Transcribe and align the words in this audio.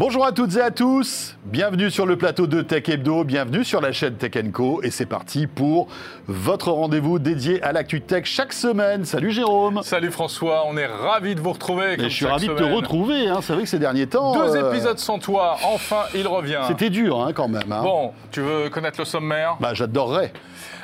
Bonjour 0.00 0.24
à 0.24 0.32
toutes 0.32 0.56
et 0.56 0.62
à 0.62 0.70
tous, 0.70 1.36
bienvenue 1.44 1.90
sur 1.90 2.06
le 2.06 2.16
plateau 2.16 2.46
de 2.46 2.62
Tech 2.62 2.88
Hebdo, 2.88 3.22
bienvenue 3.22 3.64
sur 3.64 3.82
la 3.82 3.92
chaîne 3.92 4.14
Tech 4.14 4.32
Co 4.50 4.80
et 4.82 4.90
c'est 4.90 5.04
parti 5.04 5.46
pour 5.46 5.88
votre 6.26 6.70
rendez-vous 6.70 7.18
dédié 7.18 7.62
à 7.62 7.72
l'actu 7.72 8.00
tech 8.00 8.24
chaque 8.24 8.54
semaine. 8.54 9.04
Salut 9.04 9.30
Jérôme. 9.30 9.82
Salut 9.82 10.10
François, 10.10 10.64
on 10.66 10.78
est 10.78 10.86
ravis 10.86 11.34
de 11.34 11.40
vous 11.40 11.52
retrouver. 11.52 11.96
je 11.98 12.08
suis 12.08 12.24
ravi 12.24 12.48
de 12.48 12.54
te 12.54 12.62
retrouver, 12.62 13.28
hein. 13.28 13.40
c'est 13.42 13.52
vrai 13.52 13.64
que 13.64 13.68
ces 13.68 13.78
derniers 13.78 14.06
temps... 14.06 14.32
Deux 14.32 14.56
euh, 14.56 14.72
épisodes 14.72 14.98
sans 14.98 15.18
toi, 15.18 15.58
enfin 15.64 16.04
il 16.14 16.26
revient. 16.26 16.62
C'était 16.66 16.88
dur 16.88 17.20
hein, 17.20 17.34
quand 17.34 17.48
même. 17.48 17.70
Hein. 17.70 17.82
Bon, 17.82 18.12
tu 18.30 18.40
veux 18.40 18.70
connaître 18.70 18.98
le 18.98 19.04
sommaire? 19.04 19.58
Bah 19.60 19.74
j'adorerais. 19.74 20.32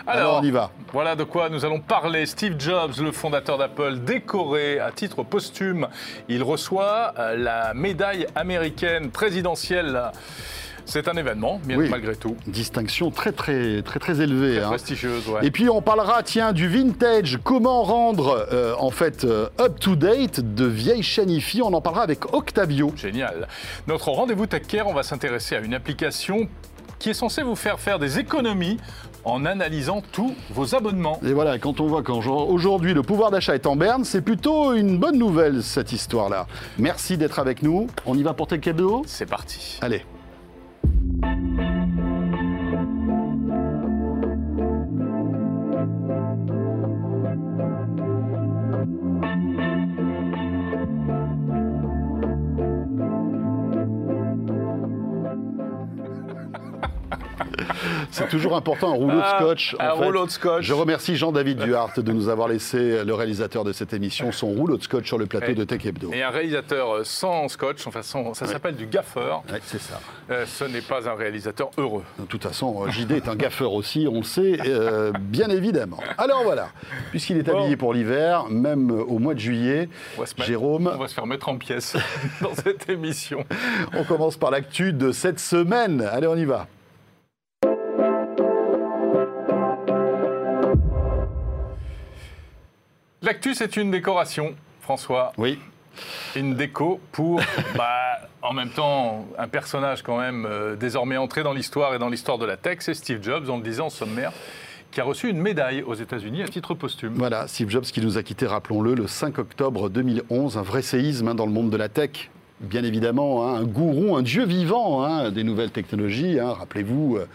Alors, 0.06 0.40
on 0.40 0.44
y 0.44 0.50
va. 0.50 0.70
Voilà 0.92 1.16
de 1.16 1.24
quoi 1.24 1.48
nous 1.48 1.64
allons 1.64 1.80
parler. 1.80 2.26
Steve 2.26 2.54
Jobs, 2.58 2.94
le 3.00 3.10
fondateur 3.10 3.58
d'Apple, 3.58 3.98
décoré 3.98 4.78
à 4.78 4.92
titre 4.92 5.24
posthume. 5.24 5.88
Il 6.28 6.42
reçoit 6.42 7.12
euh, 7.18 7.36
la 7.36 7.74
médaille 7.74 8.26
américaine 8.34 9.10
présidentielle. 9.10 10.12
C'est 10.84 11.08
un 11.08 11.16
événement, 11.16 11.60
malgré 11.66 12.14
tout. 12.14 12.36
Distinction 12.46 13.10
très 13.10 13.32
très 13.32 13.82
très 13.82 13.98
très 13.98 14.20
élevée. 14.20 14.56
Très 14.56 14.64
hein. 14.64 14.68
prestigieuse, 14.68 15.28
ouais. 15.28 15.44
Et 15.44 15.50
puis 15.50 15.68
on 15.68 15.82
parlera, 15.82 16.22
tiens, 16.22 16.52
du 16.52 16.68
vintage. 16.68 17.40
Comment 17.42 17.82
rendre 17.82 18.46
euh, 18.52 18.74
en 18.78 18.90
fait 18.90 19.24
euh, 19.24 19.48
up 19.60 19.80
to 19.80 19.96
date 19.96 20.54
de 20.54 20.64
vieilles 20.64 21.02
chaînes 21.02 21.30
IFI 21.30 21.62
On 21.62 21.72
en 21.72 21.80
parlera 21.80 22.04
avec 22.04 22.32
Octavio. 22.32 22.92
Génial. 22.96 23.48
Notre 23.88 24.10
rendez-vous 24.10 24.46
Tech 24.46 24.62
Care, 24.68 24.86
on 24.86 24.94
va 24.94 25.02
s'intéresser 25.02 25.56
à 25.56 25.58
une 25.58 25.74
application 25.74 26.48
qui 27.00 27.10
est 27.10 27.14
censée 27.14 27.42
vous 27.42 27.56
faire 27.56 27.80
faire 27.80 27.98
des 27.98 28.20
économies 28.20 28.78
en 29.26 29.44
analysant 29.44 30.02
tous 30.12 30.34
vos 30.50 30.74
abonnements. 30.74 31.20
Et 31.26 31.32
voilà, 31.32 31.58
quand 31.58 31.80
on 31.80 31.86
voit 31.86 32.02
qu'aujourd'hui 32.02 32.94
le 32.94 33.02
pouvoir 33.02 33.30
d'achat 33.30 33.54
est 33.54 33.66
en 33.66 33.76
berne, 33.76 34.04
c'est 34.04 34.22
plutôt 34.22 34.72
une 34.72 34.98
bonne 34.98 35.18
nouvelle 35.18 35.62
cette 35.62 35.92
histoire-là. 35.92 36.46
Merci 36.78 37.18
d'être 37.18 37.40
avec 37.40 37.62
nous. 37.62 37.88
On 38.06 38.16
y 38.16 38.22
va 38.22 38.32
pour 38.32 38.46
tes 38.46 38.60
cadeaux? 38.60 39.02
C'est 39.06 39.26
parti. 39.26 39.78
Allez. 39.82 40.04
C'est 58.16 58.28
toujours 58.28 58.56
important, 58.56 58.92
un 58.92 58.94
rouleau 58.94 59.16
de 59.16 59.22
ah, 59.22 59.36
scotch. 59.38 59.76
un 59.78 59.90
rouleau 59.90 60.24
de 60.24 60.30
scotch. 60.30 60.64
Je 60.64 60.72
remercie 60.72 61.16
Jean-David 61.16 61.58
Duhart 61.58 61.92
de 61.96 62.12
nous 62.12 62.28
avoir 62.28 62.48
laissé, 62.48 63.04
le 63.04 63.14
réalisateur 63.14 63.62
de 63.62 63.72
cette 63.72 63.92
émission, 63.92 64.32
son 64.32 64.48
rouleau 64.48 64.76
de 64.78 64.82
scotch 64.82 65.06
sur 65.06 65.18
le 65.18 65.26
plateau 65.26 65.52
de 65.52 65.64
Tech 65.64 65.84
Hebdo. 65.84 66.10
Et 66.12 66.22
un 66.22 66.30
réalisateur 66.30 67.04
sans 67.04 67.48
scotch, 67.48 67.86
enfin, 67.86 68.02
ça 68.02 68.46
s'appelle 68.46 68.76
du 68.76 68.86
gaffeur. 68.86 69.42
C'est 69.62 69.80
ça. 69.80 70.00
Euh, 70.30 70.44
ce 70.46 70.64
n'est 70.64 70.80
pas 70.80 71.08
un 71.08 71.14
réalisateur 71.14 71.70
heureux. 71.76 72.02
De 72.18 72.24
toute 72.24 72.42
façon, 72.42 72.84
euh, 72.84 72.90
JD 72.90 73.12
est 73.12 73.28
un 73.28 73.36
gaffeur 73.36 73.72
aussi, 73.72 74.08
on 74.10 74.18
le 74.18 74.24
sait, 74.24 74.58
euh, 74.66 75.12
bien 75.18 75.48
évidemment. 75.48 75.98
Alors 76.18 76.42
voilà, 76.42 76.68
puisqu'il 77.10 77.36
est 77.36 77.48
habillé 77.48 77.76
pour 77.76 77.94
l'hiver, 77.94 78.46
même 78.48 78.90
au 78.90 79.18
mois 79.18 79.34
de 79.34 79.40
juillet, 79.40 79.88
Jérôme. 80.38 80.90
On 80.92 80.98
va 80.98 81.08
se 81.08 81.14
faire 81.14 81.26
mettre 81.26 81.48
en 81.48 81.58
pièces 81.58 81.96
dans 82.40 82.54
cette 82.54 82.88
émission. 82.88 83.44
On 83.94 84.04
commence 84.04 84.36
par 84.36 84.50
l'actu 84.50 84.92
de 84.92 85.12
cette 85.12 85.38
semaine. 85.38 86.00
Allez, 86.00 86.26
on 86.26 86.36
y 86.36 86.44
va. 86.44 86.66
L'actu, 93.26 93.54
c'est 93.54 93.76
une 93.76 93.90
décoration, 93.90 94.54
François. 94.80 95.32
Oui. 95.36 95.58
Une 96.36 96.54
déco 96.54 97.00
pour, 97.10 97.40
bah, 97.76 98.20
en 98.40 98.52
même 98.52 98.70
temps, 98.70 99.26
un 99.36 99.48
personnage 99.48 100.04
quand 100.04 100.20
même 100.20 100.46
euh, 100.48 100.76
désormais 100.76 101.16
entré 101.16 101.42
dans 101.42 101.52
l'histoire 101.52 101.92
et 101.92 101.98
dans 101.98 102.08
l'histoire 102.08 102.38
de 102.38 102.46
la 102.46 102.56
tech, 102.56 102.76
c'est 102.82 102.94
Steve 102.94 103.20
Jobs, 103.24 103.50
on 103.50 103.56
le 103.56 103.64
disait 103.64 103.80
en 103.80 103.90
sommaire 103.90 104.32
qui 104.92 105.00
a 105.00 105.04
reçu 105.04 105.28
une 105.28 105.40
médaille 105.40 105.82
aux 105.82 105.94
États-Unis 105.94 106.44
à 106.44 106.46
titre 106.46 106.74
posthume. 106.74 107.14
Voilà, 107.16 107.48
Steve 107.48 107.68
Jobs 107.68 107.82
qui 107.82 108.00
nous 108.00 108.16
a 108.16 108.22
quittés, 108.22 108.46
rappelons-le, 108.46 108.94
le 108.94 109.08
5 109.08 109.38
octobre 109.38 109.90
2011, 109.90 110.56
un 110.56 110.62
vrai 110.62 110.82
séisme 110.82 111.26
hein, 111.26 111.34
dans 111.34 111.46
le 111.46 111.52
monde 111.52 111.70
de 111.70 111.76
la 111.76 111.88
tech 111.88 112.30
bien 112.60 112.84
évidemment 112.84 113.46
hein, 113.46 113.60
un 113.60 113.64
gourou, 113.64 114.16
un 114.16 114.22
dieu 114.22 114.44
vivant 114.44 115.04
hein, 115.04 115.30
des 115.30 115.44
nouvelles 115.44 115.70
technologies. 115.70 116.40
Hein. 116.40 116.52
Rappelez-vous 116.52 117.16
euh, 117.16 117.26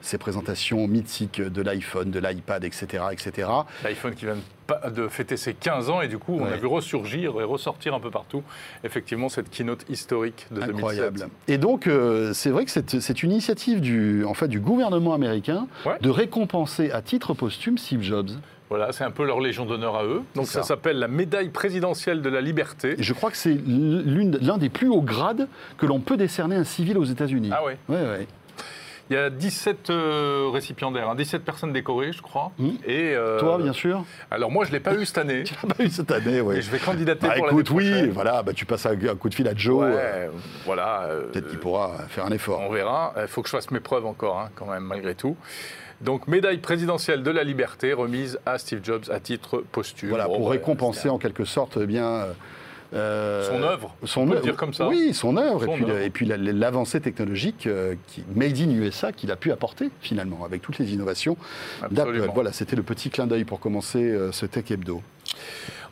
ces 0.00 0.18
présentations 0.18 0.86
mythiques 0.86 1.40
de 1.40 1.62
l'iPhone, 1.62 2.10
de 2.10 2.18
l'iPad, 2.18 2.64
etc. 2.64 3.04
etc. 3.12 3.48
L'iPhone 3.84 4.14
qui 4.14 4.24
vient 4.24 4.36
de 4.88 5.08
fêter 5.08 5.36
ses 5.36 5.52
15 5.54 5.90
ans 5.90 6.00
et 6.00 6.06
du 6.06 6.18
coup 6.18 6.38
on 6.40 6.44
a 6.44 6.56
vu 6.56 6.66
ressurgir 6.66 7.40
et 7.40 7.44
ressortir 7.44 7.92
un 7.92 7.98
peu 7.98 8.10
partout 8.10 8.44
effectivement 8.84 9.28
cette 9.28 9.50
keynote 9.50 9.84
historique 9.88 10.46
de 10.52 10.62
Incroyable. 10.62 11.28
Et 11.48 11.58
donc 11.58 11.86
euh, 11.86 12.32
c'est 12.32 12.50
vrai 12.50 12.64
que 12.64 12.70
c'est 12.70 13.22
une 13.22 13.32
initiative 13.32 13.80
du, 13.80 14.24
en 14.24 14.34
fait, 14.34 14.48
du 14.48 14.60
gouvernement 14.60 15.12
américain 15.12 15.66
de 16.00 16.10
récompenser 16.10 16.90
à 16.92 17.02
titre 17.02 17.34
posthume 17.34 17.78
Steve 17.78 18.02
Jobs. 18.02 18.30
Voilà, 18.70 18.92
c'est 18.92 19.02
un 19.02 19.10
peu 19.10 19.26
leur 19.26 19.40
légion 19.40 19.66
d'honneur 19.66 19.96
à 19.96 20.04
eux. 20.04 20.22
Donc 20.36 20.46
ça, 20.46 20.62
s'appelle 20.62 21.00
la 21.00 21.08
médaille 21.08 21.48
présidentielle 21.48 22.22
de 22.22 22.30
la 22.30 22.40
liberté. 22.40 22.94
Et 22.98 23.02
je 23.02 23.12
crois 23.12 23.32
que 23.32 23.36
c'est 23.36 23.58
l'un 23.66 24.58
des 24.58 24.68
plus 24.68 24.88
hauts 24.88 25.02
grades 25.02 25.48
que 25.76 25.86
l'on 25.86 25.98
peut 25.98 26.16
décerner 26.16 26.54
à 26.54 26.60
un 26.60 26.64
civil 26.64 26.96
aux 26.96 27.04
États-Unis. 27.04 27.50
Ah 27.52 27.62
oui 27.66 27.72
Oui, 27.88 27.96
oui. 27.98 28.26
Il 29.10 29.14
y 29.14 29.16
a 29.16 29.28
17 29.28 29.90
euh, 29.90 30.50
récipiendaires, 30.52 31.12
17 31.16 31.40
hein, 31.40 31.42
personnes 31.44 31.72
décorées, 31.72 32.12
je 32.12 32.22
crois. 32.22 32.52
Mmh. 32.60 32.68
Et 32.86 33.12
euh, 33.12 33.40
Toi, 33.40 33.58
bien 33.58 33.72
sûr? 33.72 34.04
Alors 34.30 34.52
moi, 34.52 34.64
je 34.64 34.70
ne 34.70 34.74
l'ai 34.74 34.80
pas 34.80 34.94
eu 34.94 35.04
cette 35.04 35.18
année. 35.18 35.42
tu 35.44 35.52
l'as 35.60 35.74
pas 35.74 35.82
eu 35.82 35.90
cette 35.90 36.12
année, 36.12 36.40
oui. 36.40 36.58
Et 36.58 36.62
je 36.62 36.70
vais 36.70 36.78
candidater 36.78 37.26
bah, 37.26 37.34
pour 37.36 37.48
écoute, 37.48 37.70
oui, 37.70 38.08
voilà, 38.10 38.44
bah, 38.44 38.52
tu 38.52 38.66
passes 38.66 38.86
un, 38.86 38.94
coup 39.16 39.28
de 39.28 39.34
fil 39.34 39.48
à 39.48 39.54
Joe. 39.56 39.82
Ouais, 39.82 40.30
voilà. 40.64 41.06
Euh, 41.08 41.22
Peut-être 41.32 41.48
qu'il 41.48 41.58
pourra 41.58 41.96
faire 42.08 42.24
un 42.24 42.30
effort. 42.30 42.60
On 42.60 42.70
verra. 42.70 43.12
Il 43.20 43.26
faut 43.26 43.42
que 43.42 43.48
je 43.48 43.56
fasse 43.56 43.72
mes 43.72 43.80
preuves 43.80 44.06
encore, 44.06 44.38
hein, 44.38 44.50
quand 44.54 44.66
même, 44.66 44.84
malgré 44.84 45.16
tout. 45.16 45.36
Donc, 46.00 46.28
médaille 46.28 46.58
présidentielle 46.58 47.22
de 47.22 47.30
la 47.30 47.44
liberté 47.44 47.92
remise 47.92 48.38
à 48.46 48.58
Steve 48.58 48.80
Jobs 48.82 49.04
à 49.10 49.20
titre 49.20 49.62
posthume. 49.72 50.08
Voilà, 50.08 50.24
pour 50.24 50.46
bah, 50.46 50.50
récompenser 50.50 51.08
en 51.08 51.18
quelque 51.18 51.44
sorte 51.44 51.78
eh 51.80 51.86
bien. 51.86 52.26
Euh, 52.92 53.48
son 53.48 53.62
œuvre, 53.62 53.94
son 54.04 54.22
on 54.22 54.28
peut 54.28 54.40
dire 54.40 54.56
comme 54.56 54.74
ça. 54.74 54.88
Oui, 54.88 55.14
son 55.14 55.36
œuvre, 55.36 55.64
et, 56.00 56.10
puis, 56.10 56.26
l'avancée 56.26 57.00
technologique 57.00 57.66
euh, 57.66 57.94
qui, 58.08 58.24
made 58.34 58.58
in 58.58 58.70
USA 58.70 59.12
qu'il 59.12 59.30
a 59.30 59.36
pu 59.36 59.52
apporter 59.52 59.90
finalement 60.00 60.44
avec 60.44 60.62
toutes 60.62 60.78
les 60.78 60.92
innovations 60.92 61.36
d'Apple. 61.90 62.28
Voilà, 62.34 62.52
c'était 62.52 62.76
le 62.76 62.82
petit 62.82 63.10
clin 63.10 63.26
d'œil 63.26 63.44
pour 63.44 63.60
commencer 63.60 64.02
euh, 64.02 64.32
ce 64.32 64.46
Tech 64.46 64.70
Hebdo. 64.70 65.02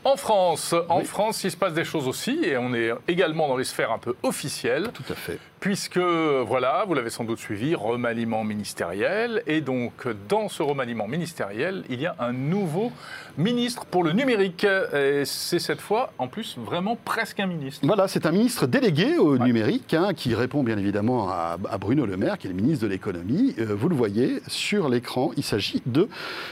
En 0.04 0.16
France, 0.16 0.74
en 0.88 1.02
France, 1.02 1.44
il 1.44 1.50
se 1.50 1.56
passe 1.56 1.74
des 1.74 1.84
choses 1.84 2.08
aussi, 2.08 2.40
et 2.42 2.56
on 2.56 2.72
est 2.72 2.90
également 3.08 3.48
dans 3.48 3.56
les 3.56 3.64
sphères 3.64 3.92
un 3.92 3.98
peu 3.98 4.14
officielles. 4.22 4.88
Tout 4.94 5.12
à 5.12 5.14
fait. 5.14 5.38
Puisque, 5.60 5.98
voilà, 5.98 6.84
vous 6.86 6.94
l'avez 6.94 7.10
sans 7.10 7.24
doute 7.24 7.38
suivi, 7.38 7.74
remaniement 7.74 8.44
ministériel, 8.44 9.42
et 9.46 9.60
donc 9.60 10.06
dans 10.28 10.48
ce 10.48 10.62
remaniement 10.62 11.08
ministériel, 11.08 11.82
il 11.90 12.00
y 12.00 12.06
a 12.06 12.14
un 12.20 12.32
nouveau 12.32 12.92
ministre 13.36 13.84
pour 13.84 14.04
le 14.04 14.12
numérique. 14.12 14.64
Et 14.94 15.24
c'est 15.24 15.58
cette 15.58 15.80
fois, 15.80 16.12
en 16.18 16.28
plus, 16.28 16.56
vraiment 16.58 16.96
presque 16.96 17.40
un 17.40 17.46
ministre. 17.46 17.86
Voilà, 17.86 18.06
c'est 18.08 18.26
un 18.26 18.32
ministre 18.32 18.66
délégué 18.66 19.16
au 19.18 19.38
numérique, 19.38 19.94
hein, 19.94 20.12
qui 20.14 20.34
répond 20.34 20.62
bien 20.62 20.78
évidemment 20.78 21.28
à, 21.28 21.56
Bruno 21.80 22.06
Le 22.06 22.16
Maire, 22.16 22.38
qui 22.38 22.46
est 22.46 22.50
le 22.50 22.56
ministre 22.56 22.84
de 22.84 22.90
l'économie. 22.90 23.54
Euh, 23.58 23.74
vous 23.74 23.88
le 23.88 23.96
voyez 23.96 24.40
sur 24.46 24.88
l'écran, 24.88 25.30
il 25.36 25.44
s'agit 25.44 25.82
de 25.86 26.08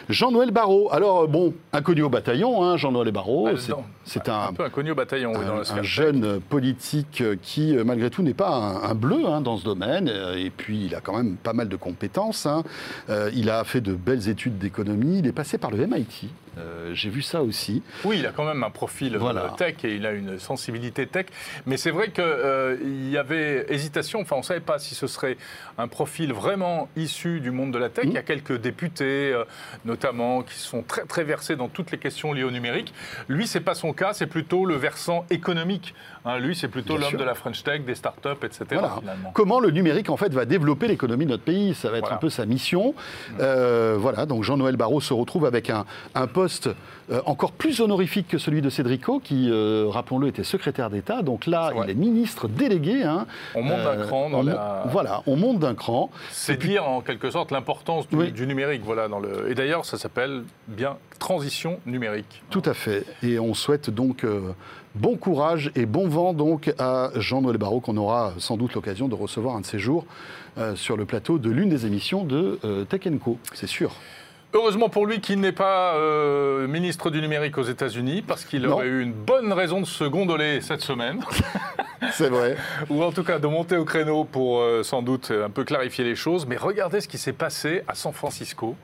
Jean-Noël 0.09 0.51
Barrot. 0.51 0.89
Alors, 0.93 1.29
bon, 1.29 1.55
inconnu 1.73 2.03
au 2.03 2.09
bataillon, 2.09 2.65
hein, 2.65 2.77
Jean-Noël 2.77 3.13
Barrot. 3.13 3.47
Bah, 3.47 3.77
c'est 4.05 4.29
un, 4.29 4.53
peu 4.53 4.65
inconnu 4.65 4.93
au 4.93 4.95
bataillon. 4.95 5.33
Un, 5.35 5.83
jeune 5.83 6.41
politique 6.41 7.23
qui, 7.43 7.77
malgré 7.85 8.11
tout, 8.11 8.23
n'est 8.23 8.35
pas 8.35 8.81
un, 8.83 8.95
bleu 8.97 9.27
hein, 9.27 9.41
dans 9.41 9.57
ce 9.57 9.65
domaine. 9.65 10.11
Et 10.37 10.51
puis, 10.51 10.87
il 10.87 10.95
a 10.95 11.01
quand 11.01 11.17
même 11.17 11.37
pas 11.37 11.53
mal 11.53 11.69
de 11.69 11.77
compétences. 11.77 12.47
Hein. 12.47 12.65
Euh, 13.11 13.31
il 13.35 13.51
a 13.51 13.65
fait 13.65 13.81
de 13.81 13.93
belles 13.93 14.29
études 14.29 14.59
d'économie. 14.59 15.19
Il 15.19 15.27
est 15.27 15.33
passé 15.33 15.59
par 15.59 15.71
le 15.71 15.87
MIT. 15.87 16.29
Euh, 16.59 16.95
j'ai 16.95 17.11
vu 17.11 17.23
ça 17.23 17.43
aussi. 17.43 17.83
Oui, 18.05 18.19
il 18.19 18.27
a 18.27 18.31
quand 18.31 18.45
même 18.45 18.65
un 18.65 18.71
profil 18.71 19.17
euh, 19.17 19.49
tech 19.59 19.77
et 19.85 19.95
il 19.95 20.07
a 20.07 20.13
une 20.13 20.39
sensibilité 20.39 21.07
tech. 21.07 21.27
Mais 21.67 21.77
c'est 21.77 21.91
vrai 21.91 22.11
qu'il 22.11 22.25
euh, 22.25 22.77
y 23.11 23.19
avait 23.19 23.67
hésitation. 23.69 24.21
Enfin, 24.21 24.37
on 24.37 24.41
ne 24.41 24.45
savait 24.45 24.61
pas 24.61 24.79
si 24.79 24.95
ce 24.95 25.07
serait 25.07 25.37
un 25.77 25.89
profil 25.89 26.33
vraiment 26.33 26.89
issu 26.97 27.41
du 27.41 27.51
monde 27.51 27.73
de 27.73 27.79
la 27.79 27.91
tech. 27.91 28.05
Il 28.07 28.13
y 28.13 28.19
a 28.19 28.23
mmh. 28.23 28.25
quelques 28.25 28.61
députés, 28.61 29.39
notamment, 29.85 30.43
qui 30.43 30.55
sont 30.55 30.83
très, 30.83 31.05
très 31.05 31.25
versés 31.25 31.57
dans 31.57 31.69
toutes 31.69 31.91
les 31.91 31.99
questions 31.99 32.33
liées 32.33 32.45
au 32.45 32.51
numérique. 32.51 32.95
Lui, 33.29 33.47
ce 33.47 33.59
n'est 33.59 33.65
pas 33.65 33.75
son 33.75 33.93
cas. 33.93 34.15
C'est 34.15 34.27
plutôt 34.27 34.65
le 34.65 34.77
versant 34.77 35.27
économique. 35.31 35.95
Hein, 36.25 36.39
lui, 36.39 36.57
c'est 36.57 36.69
plutôt 36.69 36.97
l'homme 36.97 37.17
de 37.17 37.25
la 37.25 37.35
French 37.35 37.63
Tech, 37.63 37.83
des 37.83 37.95
startups, 37.95 38.45
etc. 38.45 38.83
Comment 39.35 39.61
le 39.61 39.71
numérique, 39.71 40.09
en 40.09 40.17
fait, 40.17 40.33
va 40.33 40.45
développer 40.47 40.89
l'économie 40.89 41.27
de 41.27 41.31
notre 41.31 41.45
pays? 41.45 41.75
Ça 41.75 41.91
va 41.91 41.99
être 41.99 42.13
un 42.13 42.17
peu 42.17 42.31
sa 42.31 42.47
mission. 42.47 42.95
Mmh. 43.39 43.43
voilà, 43.97 44.25
donc 44.25 44.43
Jean-Noël 44.43 44.77
Barrot 44.77 45.01
se 45.01 45.13
retrouve 45.13 45.45
avec 45.45 45.69
un, 45.69 45.85
un 46.15 46.27
poste 46.27 46.46
poste 46.47 46.69
euh, 47.11 47.21
encore 47.27 47.51
plus 47.51 47.81
honorifique 47.81 48.29
que 48.29 48.39
celui 48.39 48.63
de 48.63 48.71
Cédrico, 48.71 49.19
qui, 49.19 49.51
euh, 49.51 49.87
rappelons-le, 49.89 50.29
était 50.29 50.45
secrétaire 50.45 50.91
d'État. 50.91 51.23
Donc 51.23 51.47
là, 51.47 51.73
il 51.83 51.91
est 51.91 51.95
ministre 51.95 52.47
délégué. 52.47 53.03
Hein. 53.03 53.27
On 53.57 53.65
monte 53.65 53.83
d'un 53.83 53.97
cran 53.97 54.31
dans 54.31 54.43
la... 54.45 54.85
Voilà, 54.87 55.23
on 55.27 55.35
monte 55.35 55.59
d'un 55.59 55.75
cran. 55.75 56.09
C'est 56.31 56.57
dire 56.57 56.89
en 56.89 57.01
quelque 57.01 57.33
sorte 57.33 57.51
l'importance 57.51 58.09
du, 58.09 58.47
numérique. 58.47 58.83
Voilà, 58.85 59.09
dans 59.09 59.19
le... 59.19 59.51
Et 59.51 59.57
d'ailleurs, 59.57 59.85
ça 59.85 59.99
s'appelle 59.99 60.45
bien 60.69 60.99
transition 61.19 61.81
numérique. 61.85 62.45
Tout 62.51 62.63
à 62.65 62.75
fait. 62.75 63.05
Et 63.25 63.41
on 63.41 63.55
souhaite 63.55 63.91
donc 63.91 64.25
bon 64.95 65.17
courage 65.17 65.73
et 65.75 65.87
bon 65.87 66.07
vent 66.09 66.33
donc 66.33 66.73
à 66.79 67.11
Jean-Noël 67.17 67.59
Barrault, 67.59 67.81
qu'on 67.81 67.97
aura 67.97 68.35
sans 68.39 68.57
doute 68.57 68.75
l'occasion 68.75 69.09
de 69.09 69.15
recevoir 69.17 69.57
un 69.57 69.63
de 69.63 69.67
ces 69.67 69.81
jours 69.81 70.05
sur 70.75 70.97
le 70.97 71.07
plateau 71.07 71.39
de 71.39 71.51
l'une 71.51 71.71
des 71.71 71.87
émissions 71.87 72.25
de 72.25 72.59
Tech 72.89 73.03
Co. 73.23 73.39
C'est 73.53 73.67
sûr. 73.67 73.93
Heureusement 74.57 74.89
pour 74.89 75.05
lui 75.05 75.21
qu'il 75.21 75.39
n'est 75.41 75.53
pas 75.53 75.97
euh, 75.97 76.67
ministre 76.67 77.11
du 77.11 77.21
numérique 77.21 77.59
aux 77.59 77.63
États-Unis, 77.63 78.23
parce 78.27 78.47
qu'il 78.47 78.67
aurait 78.67 78.87
eu 78.87 79.03
une 79.03 79.13
bonne 79.13 79.53
raison 79.53 79.83
de 79.83 79.85
se 79.85 80.05
gondoler 80.05 80.63
cette 80.63 80.81
semaine. 80.81 81.21
C'est 82.13 82.31
vrai. 82.31 82.57
Ou 82.89 83.03
en 83.03 83.13
tout 83.13 83.23
cas 83.23 83.39
de 83.39 83.47
monter 83.47 83.77
au 83.77 83.85
créneau 83.85 84.25
pour 84.25 84.61
euh, 84.61 84.83
sans 84.83 85.03
doute 85.03 85.31
un 85.31 85.51
peu 85.51 85.65
clarifier 85.65 86.05
les 86.05 86.15
choses. 86.15 86.47
Mais 86.47 86.57
regardez 86.57 87.03
ce 87.03 87.09
qui 87.09 87.19
s'est 87.19 87.35
passé 87.35 87.83
à 87.87 87.95
San 87.95 88.15
Francisco. 88.15 88.77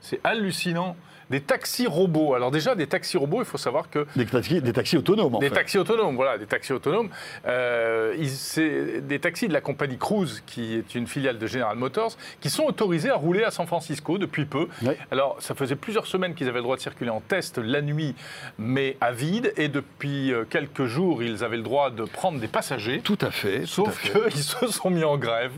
C'est 0.00 0.18
hallucinant. 0.24 0.96
Des 1.30 1.40
taxis 1.40 1.86
robots. 1.86 2.34
Alors 2.34 2.50
déjà, 2.50 2.74
des 2.74 2.86
taxis 2.86 3.16
robots, 3.16 3.40
il 3.40 3.44
faut 3.44 3.58
savoir 3.58 3.88
que... 3.88 4.06
Des 4.16 4.26
taxis, 4.26 4.60
des 4.60 4.72
taxis 4.72 4.96
autonomes, 4.96 5.36
en 5.36 5.38
Des 5.38 5.50
taxis 5.50 5.78
autonomes, 5.78 6.16
voilà, 6.16 6.38
des 6.38 6.46
taxis 6.46 6.72
autonomes. 6.72 7.08
Euh, 7.46 8.16
c'est 8.26 9.00
des 9.06 9.18
taxis 9.18 9.48
de 9.48 9.52
la 9.52 9.60
compagnie 9.60 9.98
Cruise, 9.98 10.42
qui 10.46 10.74
est 10.74 10.94
une 10.94 11.06
filiale 11.06 11.38
de 11.38 11.46
General 11.46 11.76
Motors, 11.76 12.16
qui 12.40 12.50
sont 12.50 12.64
autorisés 12.64 13.10
à 13.10 13.16
rouler 13.16 13.44
à 13.44 13.50
San 13.50 13.66
Francisco 13.66 14.18
depuis 14.18 14.44
peu. 14.44 14.66
Alors, 15.10 15.36
ça 15.40 15.54
faisait 15.54 15.76
plusieurs 15.76 16.06
semaines 16.06 16.34
qu'ils 16.34 16.48
avaient 16.48 16.58
le 16.58 16.64
droit 16.64 16.76
de 16.76 16.82
circuler 16.82 17.10
en 17.10 17.20
test 17.20 17.58
la 17.58 17.82
nuit, 17.82 18.14
mais 18.58 18.96
à 19.00 19.12
vide. 19.12 19.52
Et 19.56 19.68
depuis 19.68 20.32
euh, 20.32 20.44
quelques 20.48 20.86
jours, 20.86 21.22
ils 21.22 21.44
avaient 21.44 21.56
le 21.56 21.62
droit 21.62 21.90
de 21.90 22.04
prendre 22.04 22.40
des 22.40 22.48
passagers. 22.48 23.00
Tout 23.02 23.18
à 23.20 23.30
fait. 23.30 23.66
Sauf 23.66 24.00
qu'ils 24.02 24.42
se 24.42 24.66
sont 24.66 24.90
mis 24.90 25.04
en 25.04 25.16
grève, 25.16 25.52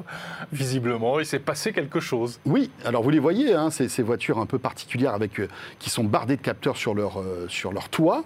visiblement. 0.52 1.18
Il 1.20 1.26
s'est 1.26 1.38
passé 1.38 1.72
quelque 1.72 2.00
chose. 2.00 2.40
Oui, 2.44 2.70
alors 2.84 3.02
vous 3.02 3.10
les 3.10 3.18
voyez, 3.18 3.54
hein, 3.54 3.70
ces, 3.70 3.88
ces, 3.88 4.02
voitures 4.02 4.38
un 4.38 4.46
peu 4.46 4.58
particulières 4.58 5.14
avec 5.14 5.40
euh, 5.40 5.48
qui 5.78 5.90
sont 5.90 6.04
bardés 6.04 6.36
de 6.36 6.42
capteurs 6.42 6.76
sur 6.76 6.94
leur, 6.94 7.20
euh, 7.20 7.46
sur 7.48 7.72
leur 7.72 7.88
toit. 7.88 8.24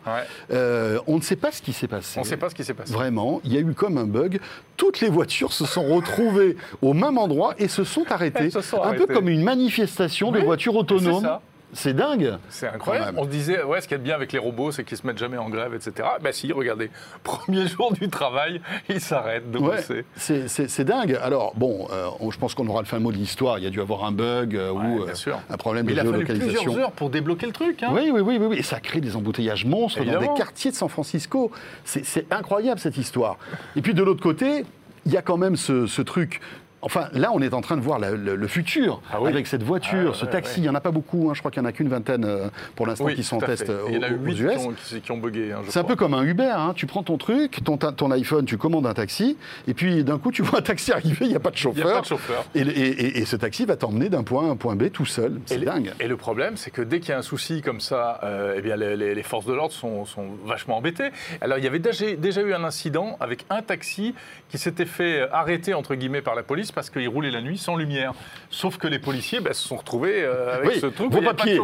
Euh, 0.50 0.98
on 1.06 1.16
ne 1.16 1.22
sait 1.22 1.36
pas 1.36 1.52
ce 1.52 1.62
qui 1.62 1.72
s'est 1.72 1.88
passé. 1.88 2.18
On 2.18 2.22
ne 2.22 2.26
sait 2.26 2.36
pas 2.36 2.50
ce 2.50 2.54
qui 2.54 2.64
s'est 2.64 2.74
passé. 2.74 2.92
Vraiment, 2.92 3.40
il 3.44 3.52
y 3.52 3.56
a 3.56 3.60
eu 3.60 3.74
comme 3.74 3.98
un 3.98 4.06
bug. 4.06 4.40
Toutes 4.76 5.00
les 5.00 5.08
voitures 5.08 5.52
se 5.52 5.64
sont 5.64 5.86
retrouvées 5.86 6.56
au 6.82 6.92
même 6.92 7.18
endroit 7.18 7.54
et 7.58 7.68
se 7.68 7.84
sont 7.84 8.04
arrêtées. 8.10 8.50
un 8.82 8.94
peu 8.94 9.06
comme 9.06 9.28
une 9.28 9.42
manifestation 9.42 10.32
de 10.32 10.40
voitures 10.40 10.76
autonomes. 10.76 11.38
C'est 11.72 11.94
dingue. 11.94 12.38
C'est 12.48 12.68
incroyable. 12.68 13.18
On 13.18 13.24
se 13.24 13.28
disait, 13.28 13.62
ouais, 13.62 13.80
ce 13.80 13.88
qui 13.88 13.94
est 13.94 13.98
bien 13.98 14.14
avec 14.14 14.32
les 14.32 14.38
robots, 14.38 14.70
c'est 14.72 14.84
qu'ils 14.84 14.96
se 14.96 15.06
mettent 15.06 15.18
jamais 15.18 15.36
en 15.36 15.48
grève, 15.48 15.74
etc. 15.74 16.08
Ben 16.22 16.32
si, 16.32 16.52
regardez, 16.52 16.90
premier 17.22 17.66
jour 17.66 17.92
du 17.92 18.08
travail, 18.08 18.60
ils 18.88 19.00
s'arrêtent 19.00 19.50
de 19.50 19.58
bosser. 19.58 20.04
C'est 20.16 20.84
dingue. 20.84 21.18
Alors, 21.22 21.54
bon, 21.56 21.88
euh, 21.92 22.08
je 22.30 22.38
pense 22.38 22.54
qu'on 22.54 22.66
aura 22.68 22.80
le 22.80 22.86
fin 22.86 22.98
mot 22.98 23.12
de 23.12 23.16
l'histoire. 23.16 23.58
Il 23.58 23.64
y 23.64 23.66
a 23.66 23.70
dû 23.70 23.80
avoir 23.80 24.04
un 24.04 24.12
bug 24.12 24.56
euh, 24.56 24.70
ou 24.70 25.02
euh, 25.02 25.12
un 25.50 25.56
problème 25.56 25.86
de 25.86 25.92
il 25.92 25.96
géolocalisation. 25.96 26.34
Il 26.34 26.50
a 26.50 26.56
fallu 26.56 26.64
plusieurs 26.64 26.84
heures 26.84 26.92
pour 26.92 27.10
débloquer 27.10 27.46
le 27.46 27.52
truc. 27.52 27.82
Hein. 27.82 27.90
Oui, 27.92 28.10
oui, 28.12 28.20
oui, 28.20 28.38
oui, 28.38 28.56
Et 28.58 28.62
ça 28.62 28.80
crée 28.80 29.00
des 29.00 29.16
embouteillages 29.16 29.64
monstres 29.64 30.04
dans 30.04 30.20
des 30.20 30.28
quartiers 30.36 30.70
de 30.70 30.76
San 30.76 30.88
Francisco. 30.88 31.50
C'est 31.84 32.32
incroyable 32.32 32.80
cette 32.80 32.96
histoire. 32.96 33.38
Et 33.74 33.82
puis 33.82 33.94
de 33.94 34.02
l'autre 34.02 34.22
côté, 34.22 34.64
il 35.04 35.12
y 35.12 35.16
a 35.16 35.22
quand 35.22 35.36
même 35.36 35.56
ce, 35.56 35.86
ce 35.86 36.02
truc 36.02 36.40
Enfin, 36.86 37.08
là, 37.12 37.32
on 37.34 37.42
est 37.42 37.52
en 37.52 37.60
train 37.62 37.76
de 37.76 37.82
voir 37.82 37.98
le, 37.98 38.46
futur 38.46 39.02
ah 39.10 39.16
avec 39.26 39.48
cette 39.48 39.64
voiture, 39.64 40.12
ah 40.14 40.18
ce 40.18 40.24
taxi. 40.24 40.60
Il 40.60 40.62
n'y 40.62 40.68
en 40.68 40.74
a 40.76 40.80
pas 40.80 40.92
beaucoup, 40.92 41.28
hein. 41.28 41.34
je 41.34 41.40
crois 41.40 41.50
qu'il 41.50 41.60
n'y 41.60 41.66
en 41.66 41.70
a 41.70 41.72
qu'une 41.72 41.88
vingtaine 41.88 42.24
euh, 42.24 42.46
pour 42.76 42.86
l'instant 42.86 43.06
qui 43.06 43.24
sont 43.24 43.38
en 43.38 43.40
test 43.40 43.68
aux, 43.68 43.88
Il 43.88 43.96
y 43.96 43.98
en 43.98 44.02
a 44.04 44.10
US. 44.10 45.00
Qui, 45.02 45.10
ont, 45.10 45.16
bugué. 45.16 45.50
Hein, 45.50 45.62
c'est 45.68 45.80
un 45.80 45.84
peu 45.84 45.96
comme 45.96 46.14
un 46.14 46.22
Uber. 46.22 46.54
Hein. 46.56 46.74
Tu 46.76 46.86
prends 46.86 47.02
ton 47.02 47.18
truc, 47.18 47.64
ton, 47.64 47.76
ton, 47.76 48.10
iPhone, 48.12 48.44
tu 48.44 48.56
commandes 48.56 48.86
un 48.86 48.94
taxi, 48.94 49.36
et 49.66 49.74
puis 49.74 50.04
d'un 50.04 50.18
coup, 50.18 50.30
tu 50.30 50.42
vois 50.42 50.60
un 50.60 50.62
taxi 50.62 50.92
arriver, 50.92 51.26
il 51.26 51.30
n'y 51.30 51.34
a 51.34 51.40
pas 51.40 51.50
de 51.50 51.56
chauffeur. 51.56 51.86
Il 51.86 51.90
a 51.90 51.94
pas 51.94 52.00
de 52.02 52.06
chauffeur. 52.06 52.44
Et, 52.54 53.24
ce 53.24 53.34
taxi 53.34 53.64
va 53.64 53.74
t'emmener 53.74 54.08
d'un 54.08 54.22
point 54.22 54.44
A 54.44 54.48
à 54.48 54.50
un 54.52 54.56
point 54.56 54.76
B 54.76 54.88
tout 54.92 55.06
seul. 55.06 55.40
C'est 55.46 55.58
dingue. 55.58 55.92
Et 55.98 56.06
le 56.06 56.16
problème, 56.16 56.56
c'est 56.56 56.70
que 56.70 56.82
dès 56.82 57.00
qu'il 57.00 57.08
y 57.08 57.12
a 57.12 57.18
un 57.18 57.22
souci 57.22 57.62
comme 57.62 57.80
ça, 57.80 58.20
euh, 58.22 58.54
eh 58.56 58.62
bien, 58.62 58.76
les, 58.76 59.22
forces 59.24 59.46
de 59.46 59.52
l'ordre 59.52 59.74
sont, 59.74 60.04
sont, 60.04 60.26
vachement 60.44 60.76
embêtées. 60.76 61.10
Alors, 61.40 61.58
il 61.58 61.64
y 61.64 61.66
avait 61.66 61.80
déjà, 61.80 62.14
déjà 62.14 62.42
eu 62.42 62.54
un 62.54 62.62
incident 62.62 63.16
avec 63.18 63.44
un 63.50 63.62
taxi 63.62 64.14
qui 64.48 64.58
s'était 64.58 64.84
fait 64.84 65.28
arrêter, 65.32 65.74
entre 65.74 65.96
guillemets, 65.96 66.22
par 66.22 66.36
la 66.36 66.44
police 66.44 66.70
parce 66.76 66.90
qu'il 66.90 67.08
roulait 67.08 67.30
la 67.30 67.40
nuit 67.40 67.56
sans 67.56 67.74
lumière. 67.74 68.12
Sauf 68.50 68.76
que 68.76 68.86
les 68.86 68.98
policiers 68.98 69.40
ben, 69.40 69.54
se 69.54 69.66
sont 69.66 69.76
retrouvés 69.76 70.22
euh, 70.22 70.56
avec 70.56 70.72
ce 70.74 70.86
truc. 70.86 71.10
Vos 71.10 71.22
papiers. 71.22 71.58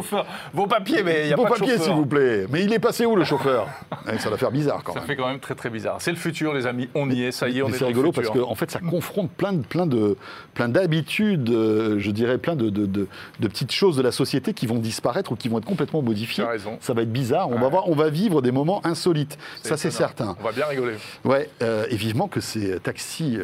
Vos 0.55 0.67
papiers, 0.67 1.03
mais 1.03 1.25
il 1.25 1.26
n'y 1.26 1.32
a 1.35 1.37
pas 1.37 1.44
de 1.44 1.49
papiers, 1.50 1.79
s'il 1.79 1.93
vous 1.93 2.06
plaît. 2.06 2.47
Mais 2.49 2.64
il 2.64 2.73
est 2.73 2.79
passé 2.79 3.05
où 3.05 3.14
le 3.14 3.25
chauffeur 3.25 3.69
Ça 4.19 4.31
va 4.31 4.38
faire 4.38 4.50
bizarre 4.50 4.82
quand 4.82 4.94
même. 4.94 5.03
Ça 5.03 5.06
fait 5.06 5.17
quand 5.17 5.29
même 5.29 5.38
très 5.38 5.55
très 5.55 5.69
bizarre. 5.69 5.97
C'est 6.00 6.12
le 6.12 6.17
futur, 6.17 6.55
les 6.55 6.67
amis. 6.67 6.88
On 6.94 7.11
y 7.11 7.25
est, 7.25 7.31
ça 7.31 7.50
y 7.50 7.59
est, 7.59 7.62
on 7.62 7.69
est 7.69 7.73
C'est 7.73 7.85
rigolo 7.85 8.11
parce 8.11 8.31
qu'en 8.31 8.50
en 8.50 8.55
fait, 8.55 8.70
ça 8.70 8.81
confronte 8.81 9.31
plein 9.31 9.53
de 9.53 9.62
plein 9.62 9.87
de 9.87 10.17
plein 10.55 10.70
d'habitudes, 10.70 11.50
euh, 11.50 11.99
je 11.99 12.11
dirais 12.11 12.38
plein 12.38 12.56
de, 12.56 12.70
de, 12.70 12.87
de, 12.87 13.49
petites 13.49 13.73
choses 13.73 13.99
de 13.99 14.03
la 14.03 14.12
société 14.12 14.55
qui 14.55 14.67
vont 14.67 14.79
disparaître 14.79 15.32
ou 15.32 15.37
qui 15.37 15.50
vont 15.50 15.58
être 15.58 15.67
complètement 15.67 16.00
modifiées. 16.00 16.44
Raison. 16.44 16.79
Ça 16.81 16.94
va 16.94 17.03
être 17.03 17.12
bizarre. 17.12 17.50
On 17.50 17.58
va 17.58 17.69
voir, 17.69 17.91
on 17.91 17.94
va 17.94 18.08
vivre 18.08 18.41
des 18.41 18.50
moments 18.50 18.81
insolites. 18.87 19.37
Ça, 19.62 19.76
c'est 19.76 19.91
certain. 19.91 20.37
On 20.41 20.44
va 20.44 20.53
bien 20.53 20.67
rigoler. 20.67 20.94
Ouais, 21.25 21.50
euh, 21.62 21.85
et 21.91 21.97
vivement 21.97 22.29
que 22.29 22.41
ces 22.41 22.81
taxis 22.81 23.38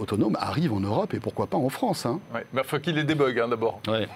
autonomes 0.00 0.36
arrivent 0.40 0.72
en 0.72 0.80
Europe 0.80 1.03
et 1.12 1.20
pourquoi 1.20 1.46
pas 1.46 1.58
en 1.58 1.68
France. 1.68 2.06
Hein. 2.06 2.20
Ouais. 2.32 2.46
Il 2.54 2.64
faut 2.64 2.78
qu'il 2.78 3.04
des 3.04 3.14
bugs 3.14 3.34
hein, 3.42 3.48
d'abord. 3.48 3.80
Ouais. 3.88 4.08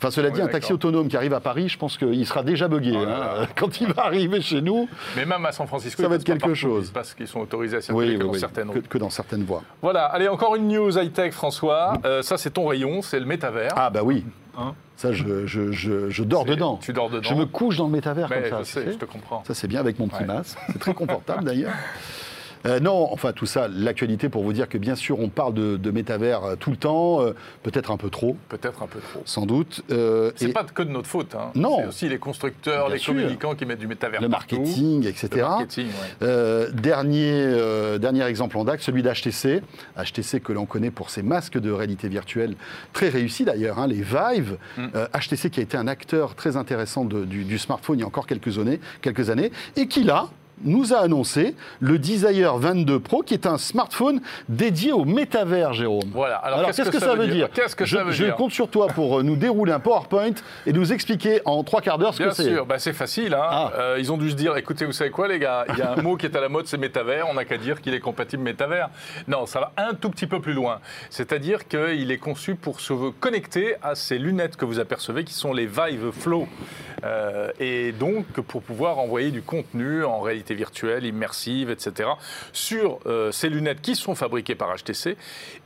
Enfin, 0.00 0.10
cela 0.10 0.30
dit, 0.30 0.40
un 0.40 0.48
taxi 0.48 0.72
autonome 0.72 1.08
qui 1.08 1.16
arrive 1.18 1.34
à 1.34 1.40
Paris, 1.40 1.68
je 1.68 1.76
pense 1.76 1.98
qu'il 1.98 2.26
sera 2.26 2.42
déjà 2.42 2.68
bugué 2.68 2.94
oh 2.94 3.04
hein, 3.06 3.46
quand 3.54 3.82
il 3.82 3.92
va 3.92 4.06
arriver 4.06 4.40
chez 4.40 4.62
nous. 4.62 4.88
Mais 5.14 5.26
même 5.26 5.44
à 5.44 5.52
San 5.52 5.66
Francisco, 5.66 6.02
ça 6.02 6.08
va 6.08 6.14
être 6.14 6.24
quelque 6.24 6.54
chose. 6.54 6.90
Parce 6.90 7.12
qu'ils 7.12 7.28
sont 7.28 7.40
autorisés 7.40 7.76
à 7.76 7.80
circuler 7.82 8.16
que, 8.16 8.24
dans 8.24 8.32
certaines 8.32 8.82
que, 8.82 8.96
dans 8.96 9.10
certaines 9.10 9.44
voies. 9.44 9.62
Voilà, 9.82 10.06
allez, 10.06 10.28
encore 10.28 10.56
une 10.56 10.68
news 10.68 10.98
high-tech, 10.98 11.32
François. 11.32 11.92
Euh, 12.06 12.22
ça, 12.22 12.38
c'est 12.38 12.50
ton 12.50 12.66
rayon, 12.66 13.02
c'est 13.02 13.20
le 13.20 13.26
métavers. 13.26 13.72
Ah, 13.76 13.90
bah 13.90 14.00
oui. 14.02 14.24
Hein 14.56 14.74
ça, 14.96 15.12
je, 15.12 15.46
je, 15.46 15.70
je, 15.70 16.22
dors 16.24 16.46
dedans. 16.46 16.78
Tu 16.80 16.94
dors 16.94 17.10
dedans. 17.10 17.28
Je 17.28 17.34
me 17.34 17.44
couche 17.44 17.76
dans 17.76 17.86
le 17.86 17.92
métavers 17.92 18.28
comme 18.28 18.44
ça. 18.48 18.58
Je 18.60 18.64
sais, 18.64 18.92
je 18.92 18.96
te 18.96 19.04
comprends. 19.04 19.44
Ça, 19.46 19.52
c'est 19.52 19.68
bien 19.68 19.80
avec 19.80 19.98
mon 19.98 20.08
petit 20.08 20.24
masque. 20.24 20.58
C'est 20.72 20.78
très 20.78 20.94
confortable 20.94 21.44
d'ailleurs. 21.44 21.72
Euh, 22.66 22.80
non, 22.80 23.08
enfin 23.12 23.32
tout 23.32 23.46
ça, 23.46 23.68
l'actualité 23.68 24.28
pour 24.28 24.42
vous 24.42 24.52
dire 24.52 24.68
que 24.68 24.78
bien 24.78 24.94
sûr 24.94 25.18
on 25.18 25.28
parle 25.28 25.54
de, 25.54 25.90
métavers 25.90 26.44
euh, 26.44 26.56
tout 26.56 26.70
le 26.70 26.76
temps, 26.76 27.22
euh, 27.22 27.34
peut-être 27.62 27.90
un 27.90 27.96
peu 27.96 28.10
trop. 28.10 28.36
Peut-être 28.48 28.82
un 28.82 28.86
peu 28.86 29.00
trop. 29.00 29.22
Sans 29.24 29.46
doute. 29.46 29.82
c'est 29.88 30.52
pas 30.52 30.64
que 30.64 30.82
de 30.82 30.90
notre 30.90 31.08
faute. 31.08 31.34
Hein. 31.34 31.50
Non. 31.54 31.78
C'est 31.78 31.86
aussi 31.86 32.08
les 32.08 32.18
constructeurs, 32.18 32.88
les 32.88 33.00
communicants 33.00 33.54
qui 33.54 33.66
mettent 33.66 33.78
du 33.78 33.86
métavers. 33.86 34.20
Le 34.20 34.28
marketing, 34.28 35.06
etc. 35.06 35.28
Le 35.32 35.42
marketing, 35.42 35.88
dernier, 36.72 37.98
dernier 37.98 38.24
exemple 38.24 38.56
en 38.58 38.64
DAC, 38.64 38.82
celui 38.82 39.02
d'HTC. 39.02 39.62
HTC 39.96 40.40
que 40.40 40.52
l'on 40.52 40.66
connaît 40.66 40.90
pour 40.90 41.10
ses 41.10 41.22
masques 41.22 41.58
de 41.58 41.70
réalité 41.70 42.08
virtuelle, 42.08 42.56
très 42.92 43.08
réussis 43.08 43.44
d'ailleurs, 43.44 43.78
hein, 43.78 43.86
les 43.86 44.02
Vive. 44.02 44.58
HTC 44.76 45.48
mm. 45.48 45.50
qui 45.50 45.60
a 45.60 45.62
été 45.62 45.76
un 45.76 45.86
acteur 45.86 46.34
très 46.34 46.56
intéressant 46.56 47.04
du, 47.04 47.44
du, 47.44 47.58
smartphone 47.58 47.98
il 47.98 48.00
y 48.00 48.04
a 48.04 48.06
encore 48.06 48.26
quelques 48.26 48.58
années, 48.58 48.80
quelques 49.02 49.30
années 49.30 49.52
et 49.76 49.86
qui 49.86 50.02
là, 50.02 50.28
nous 50.64 50.92
a 50.92 50.98
annoncé 50.98 51.54
le 51.80 51.98
Desire 51.98 52.56
22 52.56 53.00
Pro, 53.00 53.22
qui 53.22 53.34
est 53.34 53.46
un 53.46 53.58
smartphone 53.58 54.20
dédié 54.48 54.92
au 54.92 55.04
métavers, 55.04 55.72
Jérôme. 55.72 56.10
Voilà. 56.12 56.36
Alors, 56.36 56.70
qu'est-ce 56.70 56.90
que, 56.90 56.98
ça 56.98 57.14
veut 57.14 57.28
dire, 57.28 57.48
Qu'est-ce 57.52 57.76
que 57.76 57.84
je, 57.84 57.96
ça 57.96 58.04
veut 58.04 58.12
je 58.12 58.30
compte 58.32 58.52
sur 58.52 58.68
toi 58.68 58.88
pour 58.88 59.18
euh, 59.20 59.22
nous 59.22 59.36
dérouler 59.36 59.72
un 59.72 59.80
PowerPoint 59.80 60.34
et 60.66 60.72
nous 60.72 60.92
expliquer 60.92 61.40
en 61.44 61.62
trois 61.64 61.80
quarts 61.80 61.98
d'heure 61.98 62.14
ce 62.14 62.22
que 62.22 62.30
c'est. 62.30 62.44
Bien 62.44 62.52
sûr, 62.52 62.66
bah, 62.66 62.78
c'est 62.78 62.92
facile. 62.92 63.34
Hein. 63.34 63.42
Ah. 63.42 63.72
Euh, 63.78 63.96
ils 63.98 64.12
ont 64.12 64.18
dû 64.18 64.30
se 64.30 64.36
dire, 64.36 64.56
écoutez, 64.56 64.84
vous 64.84 64.92
savez 64.92 65.10
quoi, 65.10 65.28
les 65.28 65.38
gars? 65.38 65.64
Il 65.70 65.78
y 65.78 65.82
a 65.82 65.92
un 65.92 66.02
mot 66.02 66.16
qui 66.16 66.26
est 66.26 66.36
à 66.36 66.40
la 66.40 66.48
mode, 66.48 66.66
c'est 66.66 66.78
métavers. 66.78 67.26
On 67.28 67.34
n'a 67.34 67.44
qu'à 67.44 67.56
dire 67.56 67.80
qu'il 67.80 67.94
est 67.94 68.00
compatible 68.00 68.42
métavers. 68.42 68.90
Non, 69.28 69.46
ça 69.46 69.60
va 69.60 69.72
un 69.76 69.94
tout 69.94 70.10
petit 70.10 70.26
peu 70.26 70.40
plus 70.40 70.52
loin. 70.52 70.80
C'est-à-dire 71.10 71.68
qu'il 71.68 72.10
est 72.10 72.18
conçu 72.18 72.54
pour 72.54 72.80
se 72.80 73.10
connecter 73.10 73.76
à 73.82 73.94
ces 73.94 74.18
lunettes 74.18 74.56
que 74.56 74.64
vous 74.64 74.78
apercevez, 74.78 75.24
qui 75.24 75.34
sont 75.34 75.52
les 75.52 75.66
Vive 75.66 76.10
Flow. 76.12 76.46
Euh, 77.04 77.50
et 77.58 77.92
donc, 77.92 78.26
pour 78.26 78.62
pouvoir 78.62 78.98
envoyer 78.98 79.30
du 79.30 79.42
contenu 79.42 80.04
en 80.04 80.20
réalité 80.20 80.49
virtuelle, 80.54 81.04
immersive, 81.04 81.70
etc., 81.70 82.10
sur 82.52 83.00
euh, 83.06 83.32
ces 83.32 83.48
lunettes 83.48 83.80
qui 83.80 83.94
sont 83.94 84.14
fabriquées 84.14 84.54
par 84.54 84.74
HTC. 84.74 85.16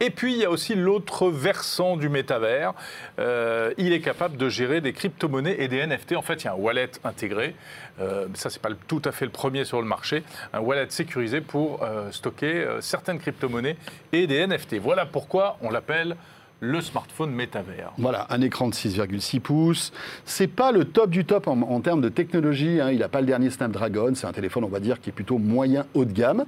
Et 0.00 0.10
puis, 0.10 0.34
il 0.34 0.38
y 0.38 0.44
a 0.44 0.50
aussi 0.50 0.74
l'autre 0.74 1.30
versant 1.30 1.96
du 1.96 2.08
métavers. 2.08 2.74
Euh, 3.18 3.72
il 3.78 3.92
est 3.92 4.00
capable 4.00 4.36
de 4.36 4.48
gérer 4.48 4.80
des 4.80 4.92
crypto-monnaies 4.92 5.56
et 5.58 5.68
des 5.68 5.84
NFT. 5.86 6.16
En 6.16 6.22
fait, 6.22 6.42
il 6.42 6.44
y 6.44 6.48
a 6.48 6.52
un 6.52 6.56
wallet 6.56 6.90
intégré. 7.04 7.54
Euh, 8.00 8.26
ça, 8.34 8.50
c'est 8.50 8.62
pas 8.62 8.70
tout 8.88 9.02
à 9.04 9.12
fait 9.12 9.24
le 9.24 9.30
premier 9.30 9.64
sur 9.64 9.80
le 9.80 9.86
marché. 9.86 10.22
Un 10.52 10.60
wallet 10.60 10.86
sécurisé 10.88 11.40
pour 11.40 11.82
euh, 11.82 12.10
stocker 12.10 12.66
certaines 12.80 13.18
crypto-monnaies 13.18 13.76
et 14.12 14.26
des 14.26 14.46
NFT. 14.46 14.76
Voilà 14.76 15.06
pourquoi 15.06 15.56
on 15.60 15.70
l'appelle 15.70 16.16
le 16.60 16.80
smartphone 16.80 17.30
métavers. 17.30 17.92
Voilà, 17.98 18.26
un 18.30 18.40
écran 18.40 18.68
de 18.68 18.74
6,6 18.74 19.40
pouces. 19.40 19.92
C'est 20.24 20.46
pas 20.46 20.72
le 20.72 20.84
top 20.84 21.10
du 21.10 21.24
top 21.24 21.46
en, 21.48 21.80
termes 21.80 22.00
de 22.00 22.08
technologie. 22.08 22.80
Hein. 22.80 22.90
Il 22.90 22.98
n'a 22.98 23.08
pas 23.08 23.20
le 23.20 23.26
dernier 23.26 23.50
Snapdragon. 23.50 24.12
C'est 24.14 24.26
un 24.26 24.32
téléphone, 24.32 24.64
on 24.64 24.68
va 24.68 24.80
dire, 24.80 25.00
qui 25.00 25.10
est 25.10 25.12
plutôt 25.12 25.38
moyen 25.38 25.86
haut 25.94 26.04
de 26.04 26.12
gamme. 26.12 26.44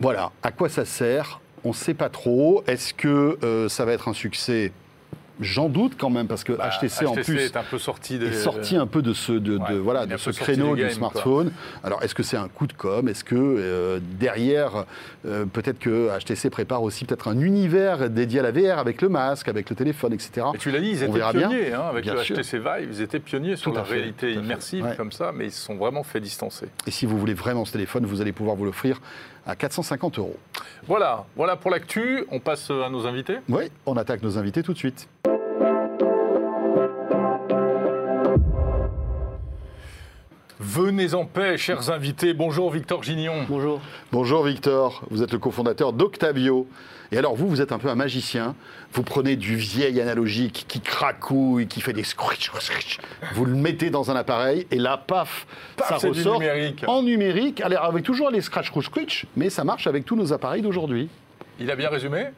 Voilà, 0.00 0.32
à 0.42 0.50
quoi 0.50 0.68
ça 0.68 0.84
sert? 0.84 1.40
On 1.64 1.68
ne 1.68 1.74
sait 1.74 1.94
pas 1.94 2.08
trop. 2.08 2.64
Est-ce 2.66 2.92
que 2.92 3.38
euh, 3.44 3.68
ça 3.68 3.84
va 3.84 3.92
être 3.92 4.08
un 4.08 4.14
succès? 4.14 4.72
J'en 5.40 5.68
doute 5.68 5.94
quand 5.98 6.10
même 6.10 6.26
parce 6.26 6.44
que 6.44 6.52
HTC, 6.52 7.04
bah, 7.04 7.10
en 7.10 7.14
plus 7.14 7.38
est 7.38 7.56
un 7.56 7.62
peu 7.62 7.78
sorti, 7.78 8.18
un 8.76 8.86
peu 8.86 9.02
de 9.02 9.12
ce, 9.12 9.32
de, 9.32 9.58
voilà, 9.76 10.06
de 10.06 10.16
ce 10.16 10.30
créneau 10.30 10.76
du, 10.76 10.88
smartphone. 10.90 11.52
Alors 11.82 12.02
est-ce 12.02 12.14
que 12.14 12.22
c'est 12.22 12.36
un 12.36 12.48
coup 12.48 12.66
de 12.66 12.72
com? 12.72 13.08
Est-ce 13.08 13.24
que 13.24 13.34
euh, 13.34 13.98
derrière, 14.18 14.84
euh, 15.26 15.46
peut-être 15.46 15.78
que 15.78 16.08
HTC 16.18 16.50
prépare 16.50 16.82
aussi 16.82 17.04
peut-être 17.04 17.28
un 17.28 17.40
univers 17.40 18.10
dédié 18.10 18.40
à 18.40 18.42
la 18.42 18.50
VR 18.50 18.78
avec 18.78 19.00
le 19.02 19.08
masque, 19.08 19.48
avec 19.48 19.70
le 19.70 19.76
téléphone, 19.76 20.12
etc. 20.12 20.46
Et 20.54 20.58
tu 20.58 20.70
l'as 20.70 20.80
dit, 20.80 20.90
ils 20.90 21.02
étaient 21.02 21.30
pionniers 21.30 21.72
hein, 21.72 21.84
avec 21.88 22.04
le 22.06 22.14
HTC 22.14 22.58
Vive. 22.58 22.88
Ils 22.90 23.00
étaient 23.00 23.20
pionniers 23.20 23.56
sur 23.56 23.72
la 23.72 23.82
réalité 23.82 24.32
immersive 24.32 24.94
comme 24.96 25.12
ça, 25.12 25.32
mais 25.34 25.46
ils 25.46 25.52
se 25.52 25.62
sont 25.62 25.76
vraiment 25.76 26.02
fait 26.02 26.20
distancer. 26.20 26.66
Et 26.86 26.90
si 26.90 27.06
vous 27.06 27.18
voulez 27.18 27.34
vraiment 27.34 27.64
ce 27.64 27.72
téléphone, 27.72 28.06
vous 28.06 28.20
allez 28.20 28.32
pouvoir 28.32 28.56
vous 28.56 28.64
l'offrir 28.64 29.00
à 29.46 29.56
450 29.56 30.18
euros. 30.18 30.36
Voilà, 30.86 31.24
voilà 31.36 31.56
pour 31.56 31.70
l'actu. 31.70 32.24
On 32.30 32.40
passe 32.40 32.70
à 32.70 32.88
nos 32.90 33.06
invités. 33.06 33.38
Oui, 33.48 33.70
on 33.86 33.96
attaque 33.96 34.22
nos 34.22 34.38
invités 34.38 34.62
tout 34.62 34.72
de 34.72 34.78
suite. 34.78 35.08
Venez 40.74 41.12
en 41.12 41.26
paix, 41.26 41.58
chers 41.58 41.90
invités. 41.90 42.32
Bonjour 42.32 42.70
Victor 42.70 43.02
Gignon. 43.02 43.44
Bonjour. 43.46 43.78
Bonjour 44.10 44.42
Victor, 44.42 45.02
vous 45.10 45.22
êtes 45.22 45.30
le 45.30 45.38
cofondateur 45.38 45.92
d'Octavio. 45.92 46.66
Et 47.10 47.18
alors 47.18 47.36
vous, 47.36 47.46
vous 47.46 47.60
êtes 47.60 47.72
un 47.72 47.78
peu 47.78 47.88
un 47.88 47.94
magicien. 47.94 48.54
Vous 48.94 49.02
prenez 49.02 49.36
du 49.36 49.54
vieil 49.54 50.00
analogique 50.00 50.64
qui 50.68 50.80
cracouille, 50.80 51.66
qui 51.66 51.82
fait 51.82 51.92
des 51.92 52.04
scritch, 52.04 52.50
vous 53.34 53.44
le 53.44 53.54
mettez 53.54 53.90
dans 53.90 54.10
un 54.10 54.16
appareil 54.16 54.66
et 54.70 54.78
là, 54.78 54.96
paf, 54.96 55.46
ça 55.76 55.96
ressort 55.96 56.40
numérique. 56.40 56.84
en 56.86 57.02
numérique. 57.02 57.60
Alors 57.60 57.84
avec 57.84 58.02
toujours 58.02 58.30
les 58.30 58.40
scratch, 58.40 58.72
scratch, 58.72 59.26
mais 59.36 59.50
ça 59.50 59.64
marche 59.64 59.86
avec 59.86 60.06
tous 60.06 60.16
nos 60.16 60.32
appareils 60.32 60.62
d'aujourd'hui. 60.62 61.10
Il 61.60 61.70
a 61.70 61.76
bien 61.76 61.90
résumé? 61.90 62.28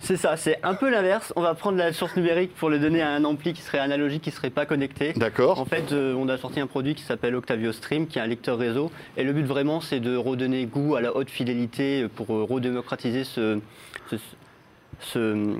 C'est 0.00 0.16
ça, 0.16 0.36
c'est 0.36 0.58
un 0.62 0.74
peu 0.74 0.90
l'inverse. 0.90 1.32
On 1.36 1.42
va 1.42 1.54
prendre 1.54 1.76
la 1.78 1.92
source 1.92 2.16
numérique 2.16 2.54
pour 2.54 2.70
le 2.70 2.78
donner 2.78 3.02
à 3.02 3.10
un 3.10 3.24
ampli 3.24 3.52
qui 3.52 3.62
serait 3.62 3.78
analogique, 3.78 4.22
qui 4.22 4.30
ne 4.30 4.34
serait 4.34 4.50
pas 4.50 4.64
connecté. 4.66 5.12
D'accord. 5.14 5.60
En 5.60 5.64
fait, 5.64 5.92
euh, 5.92 6.14
on 6.14 6.28
a 6.28 6.38
sorti 6.38 6.60
un 6.60 6.66
produit 6.66 6.94
qui 6.94 7.02
s'appelle 7.02 7.34
Octavio 7.34 7.72
Stream, 7.72 8.06
qui 8.06 8.18
est 8.18 8.22
un 8.22 8.26
lecteur 8.26 8.58
réseau. 8.58 8.90
Et 9.16 9.24
le 9.24 9.32
but 9.32 9.44
vraiment, 9.44 9.80
c'est 9.80 10.00
de 10.00 10.16
redonner 10.16 10.66
goût 10.66 10.94
à 10.94 11.00
la 11.00 11.14
haute 11.16 11.30
fidélité 11.30 12.06
pour 12.08 12.32
euh, 12.32 12.44
redémocratiser 12.44 13.24
ce, 13.24 13.58
ce, 15.00 15.56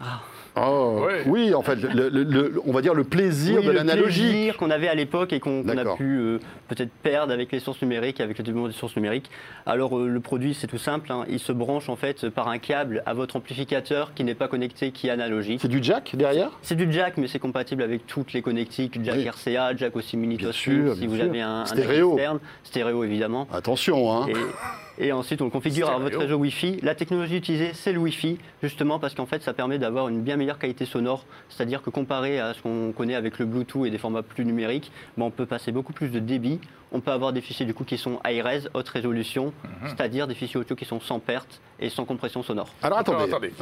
ah, 0.00 0.20
Oh, 0.56 1.06
oui. 1.26 1.54
en 1.54 1.62
fait, 1.62 1.76
le, 1.76 2.60
on 2.66 2.72
va 2.72 2.80
dire 2.80 2.94
le 2.94 3.04
plaisir 3.04 3.62
de 3.62 3.70
l'analogie. 3.70 4.22
Le 4.22 4.28
plaisir 4.30 4.56
qu'on 4.56 4.70
avait 4.70 4.88
à 4.88 4.94
l'époque 4.94 5.32
et 5.32 5.40
qu'on 5.40 5.66
a 5.68 5.96
pu 5.96 6.18
euh, 6.18 6.38
peut-être 6.68 6.90
perdre 7.02 7.32
avec 7.32 7.52
les 7.52 7.60
sources 7.60 7.80
numériques, 7.82 8.20
avec 8.20 8.38
le 8.38 8.44
développement 8.44 8.68
des 8.68 8.74
sources 8.74 8.96
numériques. 8.96 9.30
Alors 9.66 9.98
euh, 9.98 10.08
le 10.08 10.20
produit, 10.20 10.54
c'est 10.54 10.66
tout 10.66 10.78
simple, 10.78 11.12
hein. 11.12 11.24
il 11.28 11.38
se 11.38 11.52
branche 11.52 11.88
en 11.88 11.96
fait 11.96 12.28
par 12.30 12.48
un 12.48 12.58
câble 12.58 13.02
à 13.06 13.14
votre 13.14 13.36
amplificateur 13.36 14.14
qui 14.14 14.24
n'est 14.24 14.34
pas 14.34 14.48
connecté, 14.48 14.90
qui 14.90 15.08
est 15.08 15.10
analogique. 15.10 15.60
C'est 15.60 15.68
du 15.68 15.82
jack 15.82 16.14
derrière? 16.16 16.50
C'est 16.62 16.76
du 16.76 16.90
jack, 16.92 17.16
mais 17.16 17.28
c'est 17.28 17.38
compatible 17.38 17.82
avec 17.82 18.06
toutes 18.06 18.32
les 18.32 18.42
connectiques, 18.42 18.98
jack 19.02 19.18
RCA, 19.26 19.76
jack 19.76 19.96
aussi 19.96 20.16
mini 20.16 20.38
si 20.52 21.06
vous 21.06 21.20
avez 21.20 21.40
un, 21.40 21.66
stéréo. 21.66 22.12
externe, 22.12 22.38
stéréo 22.62 23.04
évidemment. 23.04 23.48
Attention, 23.52 24.12
hein. 24.12 24.26
Et 24.28 24.34
ensuite, 25.12 25.40
on 25.40 25.44
le 25.44 25.50
configure 25.50 25.90
à 25.90 25.98
votre 25.98 26.18
réseau 26.18 26.36
Wi-Fi. 26.36 26.80
La 26.82 26.94
technologie 26.94 27.36
utilisée, 27.36 27.70
c'est 27.72 27.92
le 27.92 27.98
Wi-Fi, 27.98 28.38
justement 28.62 28.98
parce 28.98 29.14
qu'en 29.14 29.26
fait, 29.26 29.42
ça 29.42 29.52
permet 29.52 29.78
d'avoir 29.78 30.08
une 30.08 30.22
bien 30.22 30.36
meilleure 30.36 30.58
qualité 30.58 30.86
sonore. 30.86 31.24
C'est-à-dire 31.48 31.82
que 31.82 31.90
comparé 31.90 32.40
à 32.40 32.52
ce 32.54 32.62
qu'on 32.62 32.92
connaît 32.92 33.14
avec 33.14 33.38
le 33.38 33.46
Bluetooth 33.46 33.86
et 33.86 33.90
des 33.90 33.98
formats 33.98 34.22
plus 34.22 34.44
numériques, 34.44 34.90
ben, 35.16 35.26
on 35.26 35.30
peut 35.30 35.46
passer 35.46 35.70
beaucoup 35.70 35.92
plus 35.92 36.08
de 36.08 36.18
débit. 36.18 36.60
On 36.90 37.00
peut 37.00 37.12
avoir 37.12 37.32
des 37.32 37.40
fichiers 37.42 37.66
du 37.66 37.74
coup 37.74 37.84
qui 37.84 37.98
sont 37.98 38.18
high 38.26 38.42
res, 38.42 38.68
haute 38.74 38.88
résolution, 38.88 39.52
mhm. 39.62 39.88
c'est-à-dire 39.88 40.26
des 40.26 40.34
fichiers 40.34 40.58
audio 40.58 40.74
qui 40.74 40.84
sont 40.84 41.00
sans 41.00 41.18
perte 41.20 41.60
et 41.78 41.90
sans 41.90 42.04
compression 42.04 42.42
sonore. 42.42 42.70
Alors 42.82 42.98
attendez, 42.98 43.30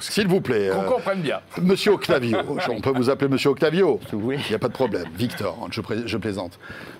s'il 0.00 0.28
vous 0.28 0.40
plaît, 0.40 0.70
qu'on 0.72 0.82
euh, 0.82 0.88
comprenne 0.88 1.20
bien. 1.20 1.40
Monsieur 1.60 1.92
Octavio, 1.92 2.38
on 2.70 2.80
peut 2.80 2.92
vous 2.94 3.10
appeler 3.10 3.28
Monsieur 3.28 3.50
Octavio. 3.50 4.00
Oui. 4.12 4.36
Il 4.46 4.50
n'y 4.50 4.54
a 4.54 4.58
pas 4.58 4.68
de 4.68 4.72
problème. 4.72 5.08
Victor, 5.16 5.68
je, 5.70 5.82
je 6.06 6.16
plaisante. 6.16 6.58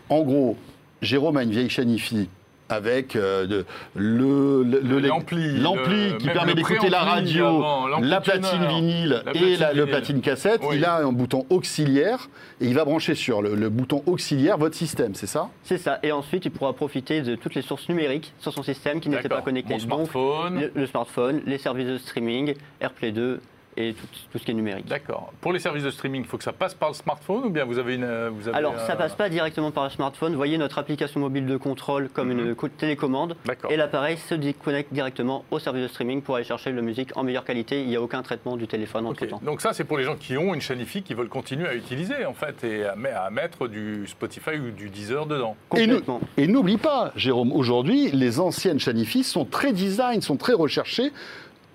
En 0.09 0.23
gros, 0.23 0.57
Jérôme 1.01 1.37
a 1.37 1.45
une 1.45 1.51
vieille 1.51 1.71
chaîne 1.71 1.91
IFI 1.91 2.29
avec 2.69 3.17
euh, 3.17 3.63
le, 3.95 4.63
l'ampli, 5.01 6.15
qui 6.19 6.29
permet 6.29 6.55
d'écouter 6.55 6.89
la 6.89 7.01
radio, 7.01 7.63
la 8.01 8.21
platine 8.21 8.67
vinyle 8.69 9.23
et 9.35 9.57
le 9.75 9.87
platine 9.87 10.21
cassette. 10.21 10.63
Il 10.73 10.85
a 10.85 10.97
un 10.97 11.13
bouton 11.13 11.47
auxiliaire 11.51 12.29
et 12.61 12.67
il 12.67 12.75
va 12.75 12.85
brancher 12.85 13.15
sur 13.15 13.43
le, 13.43 13.69
bouton 13.69 14.03
auxiliaire 14.07 14.59
votre 14.59 14.77
système, 14.77 15.15
c'est 15.15 15.27
ça? 15.27 15.49
C'est 15.65 15.79
ça. 15.79 15.99
Et 16.03 16.13
ensuite, 16.13 16.45
il 16.45 16.51
pourra 16.51 16.73
profiter 16.73 17.21
de 17.21 17.35
toutes 17.35 17.55
les 17.55 17.63
sources 17.63 17.89
numériques 17.89 18.33
sur 18.39 18.53
son 18.53 18.63
système 18.63 19.01
qui 19.01 19.09
n'étaient 19.09 19.29
pas 19.29 19.43
connectées. 19.43 19.75
Mon 19.75 19.81
smartphone. 19.81 20.71
le, 20.75 20.87
smartphone, 20.87 21.43
les 21.47 21.59
services 21.59 21.89
de 21.89 21.99
streaming, 21.99 22.55
AirPlay 22.81 23.13
2, 23.13 23.41
et 23.77 23.95
tout, 23.95 24.39
ce 24.39 24.45
qui 24.45 24.51
est 24.51 24.55
numérique. 24.55 24.87
D'accord. 24.87 25.33
Pour 25.41 25.53
les 25.53 25.59
services 25.59 25.85
de 25.85 25.91
streaming, 25.91 26.23
il 26.23 26.27
faut 26.27 26.39
que 26.39 26.45
ça 26.45 26.53
passe 26.53 26.75
par 26.75 26.89
le 26.89 26.95
smartphone 26.95 27.45
ou 27.45 27.51
bien 27.51 27.65
vous 27.65 27.79
avez 27.79 27.95
une. 27.95 28.05
Euh, 28.05 28.31
vous 28.33 28.49
avez 28.49 28.57
Alors, 28.57 28.79
ça 28.81 28.95
ne 28.95 28.99
passe 28.99 29.15
pas 29.15 29.29
directement 29.29 29.71
par 29.71 29.85
le 29.85 29.91
smartphone. 29.91 30.33
Vous 30.33 30.39
voyez 30.39 30.59
notre 30.59 30.79
application 30.79 31.21
mobile 31.21 31.47
de 31.47 31.57
contrôle 31.57 32.09
comme 32.09 32.31
une 32.31 32.51
mhm. 32.51 32.71
télécommande. 32.77 33.37
Et 33.71 33.77
l'appareil 33.77 34.17
se 34.17 34.35
connecte 34.53 34.93
directement 34.93 35.45
au 35.51 35.59
service 35.59 35.83
de 35.83 35.89
streaming 35.89 36.23
pour 36.23 36.37
aller 36.37 36.45
chercher 36.45 36.73
la 36.73 36.83
musique 36.83 37.17
en 37.17 37.25
meilleure 37.25 37.45
qualité. 37.45 37.83
Il 37.83 37.89
n'y 37.89 37.97
a 37.97 38.03
aucun 38.03 38.23
traitement 38.23 38.57
du 38.57 38.67
téléphone 38.67 39.07
entre 39.07 39.27
temps. 39.27 39.41
Donc, 39.43 39.61
ça, 39.61 39.73
c'est 39.73 39.85
pour 39.85 39.99
les 39.99 40.05
gens 40.05 40.17
qui 40.17 40.37
ont 40.37 40.55
une 40.55 40.61
chaîne 40.61 40.81
IFI 40.81 41.03
qui 41.03 41.15
veulent 41.15 41.29
continuer 41.29 41.69
à 41.69 41.75
utiliser 41.75 42.25
en 42.25 42.35
fait 42.35 42.65
et 42.65 42.85
à, 42.85 43.31
mettre 43.31 43.69
du 43.69 44.07
Spotify 44.07 44.57
ou 44.59 44.71
du 44.71 44.89
Deezer 44.89 45.27
dedans. 45.27 45.57
Complètement. 45.69 46.21
Et 46.37 46.47
n'oublie 46.47 46.79
pas, 46.79 47.13
Jérôme, 47.17 47.53
aujourd'hui, 47.53 48.11
les 48.13 48.41
anciennes 48.41 48.79
chaînes 48.79 48.99
IFI 48.99 49.25
sont 49.25 49.45
très 49.45 49.73
design, 49.73 50.23
sont 50.23 50.37
très 50.37 50.55
recherchées 50.55 51.13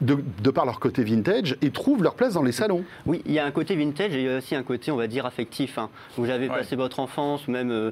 de, 0.01 0.49
par 0.49 0.65
leur 0.65 0.79
côté 0.79 1.03
vintage 1.03 1.57
et 1.61 1.71
trouvent 1.71 2.03
leur 2.03 2.15
place 2.15 2.33
dans 2.33 2.43
les 2.43 2.51
salons. 2.51 2.83
Oui, 3.05 3.21
il 3.25 3.33
y 3.33 3.39
a 3.39 3.45
un 3.45 3.51
côté 3.51 3.75
vintage 3.75 4.15
et 4.15 4.19
il 4.19 4.25
y 4.25 4.29
a 4.29 4.37
aussi 4.37 4.55
un 4.55 4.63
côté, 4.63 4.91
on 4.91 4.97
va 4.97 5.07
dire, 5.07 5.25
affectif. 5.25 5.77
Hein. 5.77 5.89
Vous 6.17 6.29
avez 6.29 6.47
passé 6.47 6.75
votre 6.75 6.99
enfance, 6.99 7.47
ou 7.47 7.51
même 7.51 7.71
euh, 7.71 7.91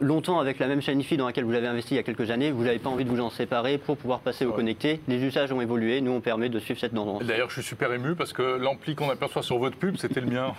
longtemps 0.00 0.40
avec 0.40 0.58
la 0.58 0.66
même 0.66 0.80
chaîne 0.80 1.00
IFI 1.00 1.16
dans 1.16 1.26
laquelle 1.26 1.44
vous 1.44 1.54
avez 1.54 1.66
investi 1.66 1.94
il 1.94 1.96
y 1.96 2.00
a 2.00 2.02
quelques 2.02 2.30
années, 2.30 2.50
vous 2.50 2.64
n'avez 2.64 2.78
pas 2.78 2.90
envie 2.90 3.04
de 3.04 3.10
vous 3.10 3.20
en 3.20 3.30
séparer 3.30 3.78
pour 3.78 3.96
pouvoir 3.96 4.20
passer 4.20 4.44
au 4.44 4.52
connecté. 4.52 5.00
Les 5.08 5.22
usages 5.22 5.52
ont 5.52 5.60
évolué, 5.60 6.00
nous 6.00 6.12
on 6.12 6.20
permet 6.20 6.48
de 6.48 6.58
suivre 6.58 6.80
cette 6.80 6.94
tendance. 6.94 7.22
D'ailleurs, 7.22 7.50
je 7.50 7.54
suis 7.54 7.62
super 7.62 7.92
ému 7.92 8.14
parce 8.14 8.32
que 8.32 8.42
l'ampli 8.42 8.94
qu'on 8.94 9.10
aperçoit 9.10 9.42
sur 9.42 9.58
votre 9.58 9.76
pub, 9.76 9.96
c'était 9.96 10.20
le 10.20 10.26
mien. 10.26 10.52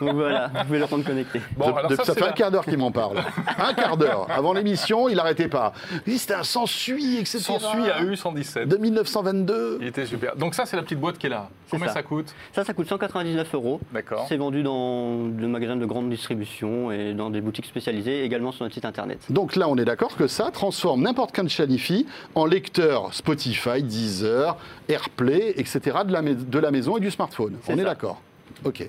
Donc 0.00 0.12
voilà, 0.14 0.48
vous 0.48 0.64
pouvez 0.64 0.78
le 0.78 0.84
rendre 0.84 1.04
connecté. 1.04 1.40
Bon, 1.56 1.74
ça, 2.04 2.14
fait 2.14 2.24
un 2.24 2.32
quart 2.32 2.50
d'heure 2.50 2.64
qu'il 2.64 2.78
m'en 2.78 2.92
parle. 2.92 3.18
un 3.58 3.74
quart 3.74 3.96
d'heure. 3.96 4.26
Avant 4.30 4.52
l'émission, 4.52 5.08
il 5.08 5.16
n'arrêtait 5.16 5.48
pas. 5.48 5.72
C'était 6.06 6.34
un 6.34 6.42
sans-suit, 6.42 7.18
etc. 7.18 7.38
Sans-suit 7.38 7.90
à 7.90 8.02
U117. 8.02 8.66
De 8.66 8.76
1922. 8.76 9.78
Il 9.80 9.86
était 9.86 10.06
super. 10.06 10.36
Donc 10.36 10.54
ça, 10.54 10.66
c'est 10.66 10.76
la 10.76 10.82
petite 10.82 11.00
boîte 11.00 11.18
qui 11.18 11.26
est 11.26 11.30
là. 11.30 11.48
Combien 11.70 11.88
ça. 11.88 12.02
coûte? 12.02 12.34
Ça, 12.52 12.64
ça 12.64 12.74
coûte 12.74 12.88
199 12.88 13.54
euros. 13.54 13.80
D'accord. 13.92 14.26
C'est 14.28 14.36
vendu 14.36 14.62
dans 14.62 15.28
le 15.36 15.48
magasin 15.48 15.76
de 15.76 15.86
grande 15.86 16.10
distribution 16.10 16.90
et 16.90 17.14
dans 17.14 17.30
des 17.30 17.40
boutiques 17.40 17.66
spécialisées, 17.66 18.24
également 18.24 18.52
sur 18.60 18.64
notre 18.66 18.74
site 18.74 18.84
internet. 18.84 19.18
Donc 19.30 19.56
là, 19.56 19.68
on 19.68 19.76
est 19.76 19.84
d'accord 19.86 20.16
que 20.16 20.26
ça 20.26 20.50
transforme 20.50 21.02
n'importe 21.02 21.32
quel 21.32 21.48
Chanifi 21.48 22.06
en 22.34 22.44
lecteur 22.44 23.14
Spotify, 23.14 23.82
Deezer, 23.82 24.56
AirPlay, 24.88 25.54
etc. 25.56 25.98
de 26.06 26.12
la, 26.12 26.20
de 26.22 26.58
la 26.58 26.70
maison 26.70 26.98
et 26.98 27.00
du 27.00 27.10
smartphone. 27.10 27.56
on 27.68 27.78
est 27.78 27.84
d'accord 27.84 28.20
Ok. 28.64 28.86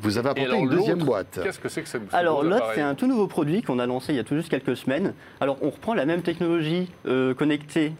Vous 0.00 0.18
avez 0.18 0.30
apporté 0.30 0.58
une 0.58 0.68
deuxième 0.68 0.98
boîte. 0.98 1.40
Qu'est-ce 1.42 1.60
que 1.60 1.68
c'est 1.68 1.82
que 1.82 1.88
cette 1.88 2.02
Alors 2.12 2.42
l'autre, 2.42 2.72
c'est 2.74 2.82
un 2.82 2.94
tout 2.96 3.06
nouveau 3.06 3.28
produit 3.28 3.62
qu'on 3.62 3.78
a 3.78 3.86
lancé 3.86 4.12
il 4.12 4.16
y 4.16 4.18
a 4.18 4.24
tout 4.24 4.34
juste 4.34 4.48
quelques 4.48 4.76
semaines. 4.76 5.14
Alors 5.40 5.56
on 5.62 5.70
reprend 5.70 5.94
la 5.94 6.04
même 6.04 6.22
technologie 6.22 6.88
euh, 7.06 7.32
connectée 7.32 7.92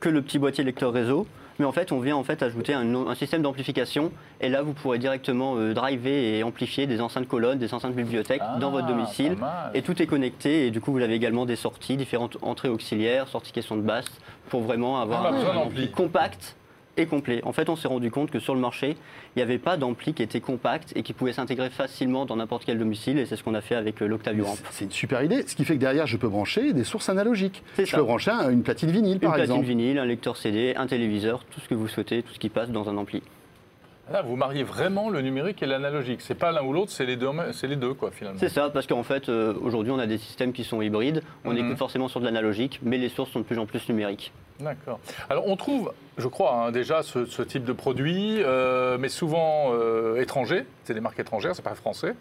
que 0.00 0.08
le 0.08 0.22
petit 0.22 0.38
boîtier 0.38 0.64
lecteur 0.64 0.92
réseau, 0.92 1.26
mais 1.58 1.64
en 1.64 1.72
fait, 1.72 1.92
on 1.92 2.00
vient 2.00 2.16
en 2.16 2.24
fait 2.24 2.42
ajouter 2.42 2.74
un, 2.74 3.14
système 3.14 3.42
d'amplification. 3.42 4.12
Et 4.40 4.48
là, 4.48 4.62
vous 4.62 4.72
pourrez 4.72 4.98
directement 4.98 5.56
euh, 5.56 5.72
driver 5.72 6.12
et 6.12 6.42
amplifier 6.42 6.86
des 6.86 7.00
enceintes 7.00 7.28
colonnes, 7.28 7.58
des 7.58 7.72
enceintes 7.72 7.94
bibliothèques 7.94 8.42
ah, 8.44 8.58
dans 8.58 8.70
votre 8.70 8.86
domicile. 8.86 9.36
Et 9.74 9.82
tout 9.82 10.00
est 10.02 10.06
connecté. 10.06 10.66
Et 10.66 10.70
du 10.70 10.80
coup, 10.80 10.92
vous 10.92 11.02
avez 11.02 11.14
également 11.14 11.46
des 11.46 11.56
sorties, 11.56 11.96
différentes 11.96 12.36
entrées 12.42 12.68
auxiliaires, 12.68 13.28
sorties 13.28 13.52
question 13.52 13.76
de 13.76 13.82
basse, 13.82 14.06
pour 14.48 14.62
vraiment 14.62 15.00
avoir 15.00 15.26
un 15.26 15.56
ampli 15.56 15.90
compact 15.90 16.56
et 16.96 17.06
complet. 17.06 17.40
En 17.44 17.52
fait, 17.52 17.68
on 17.68 17.76
s'est 17.76 17.88
rendu 17.88 18.10
compte 18.10 18.30
que 18.30 18.38
sur 18.38 18.54
le 18.54 18.60
marché, 18.60 18.96
il 19.34 19.38
n'y 19.38 19.42
avait 19.42 19.58
pas 19.58 19.76
d'ampli 19.76 20.14
qui 20.14 20.22
était 20.22 20.40
compact 20.40 20.92
et 20.96 21.02
qui 21.02 21.12
pouvait 21.12 21.32
s'intégrer 21.32 21.70
facilement 21.70 22.26
dans 22.26 22.36
n'importe 22.36 22.64
quel 22.64 22.78
domicile. 22.78 23.18
Et 23.18 23.26
c'est 23.26 23.36
ce 23.36 23.42
qu'on 23.42 23.54
a 23.54 23.60
fait 23.60 23.74
avec 23.74 24.02
euh, 24.02 24.06
l'Octavio 24.06 24.46
Amp. 24.46 24.58
C'est 24.70 24.84
une 24.86 24.90
super 24.90 25.22
idée. 25.22 25.44
Ce 25.46 25.54
qui 25.54 25.64
fait 25.64 25.74
que 25.74 25.80
derrière, 25.80 26.06
je 26.06 26.16
peux 26.16 26.28
brancher 26.28 26.72
des 26.72 26.84
sources 26.84 27.08
analogiques. 27.08 27.62
Je 27.78 27.94
peux 27.94 28.02
brancher 28.02 28.30
une 28.50 28.62
platine 28.62 28.90
vinyle, 28.90 29.18
par 29.18 29.36
exemple. 29.36 29.60
Une 29.60 29.64
platine 29.64 29.78
vinyle, 29.78 29.98
un 29.98 30.04
lecteur 30.04 30.36
CD, 30.36 30.74
un 30.76 30.86
téléviseur, 30.86 31.44
tout 31.50 31.60
ce 31.60 31.68
que 31.68 31.74
vous 31.74 31.88
souhaitez, 31.88 32.22
tout 32.22 32.32
ce 32.32 32.38
qui 32.38 32.48
passe 32.48 32.70
dans 32.70 32.88
un 32.88 32.96
ampli. 32.96 33.22
Là, 34.12 34.22
vous 34.22 34.36
mariez 34.36 34.62
vraiment 34.62 35.10
le 35.10 35.20
numérique 35.20 35.62
et 35.62 35.66
l'analogique. 35.66 36.20
C'est 36.20 36.36
pas 36.36 36.52
l'un 36.52 36.62
ou 36.62 36.72
l'autre, 36.72 36.92
c'est 36.92 37.06
les 37.06 37.16
deux, 37.16 37.28
c'est 37.52 37.66
les 37.66 37.74
deux 37.74 37.92
quoi 37.92 38.12
finalement. 38.12 38.38
C'est 38.38 38.48
ça, 38.48 38.70
parce 38.70 38.86
qu'en 38.86 39.02
fait, 39.02 39.28
euh, 39.28 39.54
aujourd'hui, 39.60 39.92
on 39.92 39.98
a 39.98 40.06
des 40.06 40.18
systèmes 40.18 40.52
qui 40.52 40.62
sont 40.62 40.80
hybrides. 40.80 41.22
On 41.44 41.52
n'est 41.52 41.62
mhm. 41.62 41.76
forcément 41.76 42.06
sur 42.06 42.20
de 42.20 42.24
l'analogique, 42.24 42.78
mais 42.84 42.98
les 42.98 43.08
sources 43.08 43.32
sont 43.32 43.40
de 43.40 43.44
plus 43.44 43.58
en 43.58 43.66
plus 43.66 43.88
numériques. 43.88 44.32
D'accord. 44.60 45.00
Alors, 45.28 45.48
on 45.48 45.56
trouve, 45.56 45.92
je 46.18 46.28
crois, 46.28 46.54
hein, 46.54 46.70
déjà 46.70 47.02
ce, 47.02 47.42
type 47.42 47.64
de 47.64 47.72
produit, 47.72 48.42
euh, 48.42 48.96
mais 48.96 49.08
souvent 49.08 49.72
euh, 49.72 50.20
étrangers. 50.20 50.66
C'est 50.84 50.94
des 50.94 51.00
marques 51.00 51.18
étrangères, 51.18 51.56
c'est 51.56 51.62
pas 51.62 51.74
français. 51.74 52.14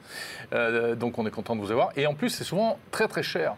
donc, 0.97 1.19
on 1.19 1.27
est 1.27 1.31
content 1.31 1.55
de 1.55 1.61
vous 1.61 1.71
avoir. 1.71 1.91
Et 1.97 2.07
en 2.07 2.15
plus, 2.15 2.29
c'est 2.29 2.43
souvent 2.43 2.79
très 2.89 3.07
très 3.07 3.23
cher. 3.23 3.55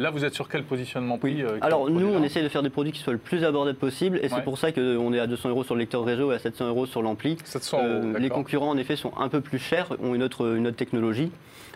Là, 0.00 0.08
vous 0.08 0.24
êtes 0.24 0.32
sur 0.32 0.48
quel 0.48 0.64
positionnement 0.64 1.18
prix 1.18 1.42
euh, 1.42 1.58
Alors, 1.60 1.90
nous, 1.90 2.06
on 2.06 2.22
essaie 2.22 2.42
de 2.42 2.48
faire 2.48 2.62
des 2.62 2.70
produits 2.70 2.90
qui 2.90 3.00
soient 3.00 3.12
le 3.12 3.18
plus 3.18 3.44
abordables 3.44 3.76
possible, 3.76 4.18
et 4.22 4.30
c'est 4.30 4.42
pour 4.42 4.56
ça 4.56 4.72
qu'on 4.72 5.12
est 5.12 5.20
à 5.20 5.26
200 5.26 5.50
euros 5.50 5.62
sur 5.62 5.74
le 5.74 5.80
lecteur 5.80 6.02
réseau 6.02 6.32
et 6.32 6.36
à 6.36 6.38
700 6.38 6.68
euros 6.68 6.86
sur 6.86 7.02
l'ampli. 7.02 7.36
700 7.44 7.86
euros, 7.86 8.18
Les 8.18 8.30
concurrents, 8.30 8.70
en 8.70 8.78
effet, 8.78 8.96
sont 8.96 9.12
un 9.18 9.28
peu 9.28 9.42
plus 9.42 9.58
chers, 9.58 9.90
ont 10.02 10.14
une 10.14 10.22
autre, 10.22 10.56
une 10.56 10.68
autre 10.68 10.78
technologie. 10.78 11.30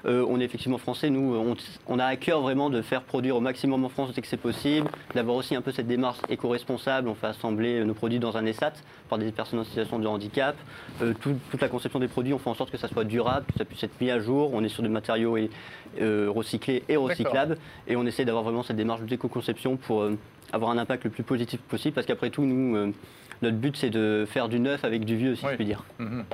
Euh, 0.06 0.24
on 0.28 0.38
est 0.40 0.44
effectivement 0.44 0.78
français, 0.78 1.08
nous, 1.08 1.56
on, 1.86 1.98
a 1.98 2.04
à 2.04 2.16
cœur 2.16 2.42
vraiment 2.42 2.68
de 2.68 2.82
faire 2.82 3.02
produire 3.02 3.36
au 3.36 3.40
maximum 3.40 3.84
en 3.84 3.88
France 3.88 4.12
dès 4.14 4.20
que 4.20 4.28
c'est 4.28 4.36
possible, 4.36 4.88
d'avoir 5.14 5.36
aussi 5.36 5.56
un 5.56 5.62
peu 5.62 5.72
cette 5.72 5.86
démarche 5.86 6.18
éco-responsable. 6.28 7.08
On 7.08 7.14
fait 7.14 7.28
assembler 7.28 7.82
nos 7.84 7.94
produits 7.94 8.18
dans 8.18 8.36
un 8.36 8.44
ESAT 8.44 8.74
par 9.08 9.18
des 9.18 9.32
personnes 9.32 9.60
en 9.60 9.64
situation 9.64 9.98
de 9.98 10.06
handicap. 10.06 10.56
Euh, 11.00 11.14
toute 11.20 11.60
la 11.60 11.68
conception 11.68 12.00
des 12.00 12.08
produits, 12.08 12.34
on 12.34 12.38
fait 12.38 12.50
en 12.50 12.54
sorte 12.54 12.70
que 12.70 12.76
ça 12.76 12.88
soit 12.88 13.04
durable, 13.04 13.46
que 13.46 13.58
ça 13.58 13.64
puisse 13.64 13.82
être 13.82 13.98
mis 14.00 14.10
à 14.10 14.20
jour. 14.20 14.50
On 14.52 14.62
est 14.62 14.68
sur 14.68 14.82
des 14.82 14.88
matériaux 14.90 15.38
euh, 16.00 16.30
recyclés 16.30 16.82
et 16.88 16.96
recyclables. 16.96 17.56
Et 17.86 17.96
on 17.96 18.04
d'avoir 18.22 18.44
vraiment 18.44 18.62
cette 18.62 18.76
démarche 18.76 19.02
d'éco-conception 19.02 19.76
pour 19.76 20.08
avoir 20.52 20.70
un 20.70 20.78
impact 20.78 21.04
le 21.04 21.10
plus 21.10 21.22
positif 21.22 21.60
possible. 21.60 21.94
Parce 21.94 22.06
qu'après 22.06 22.30
tout, 22.30 22.44
nous, 22.44 22.92
notre 23.42 23.56
but, 23.56 23.76
c'est 23.76 23.90
de 23.90 24.24
faire 24.28 24.48
du 24.48 24.60
neuf 24.60 24.84
avec 24.84 25.04
du 25.04 25.16
vieux, 25.16 25.36
si 25.36 25.46
je 25.46 25.54
puis 25.54 25.64
dire. 25.64 25.84
Mhm. 25.98 26.24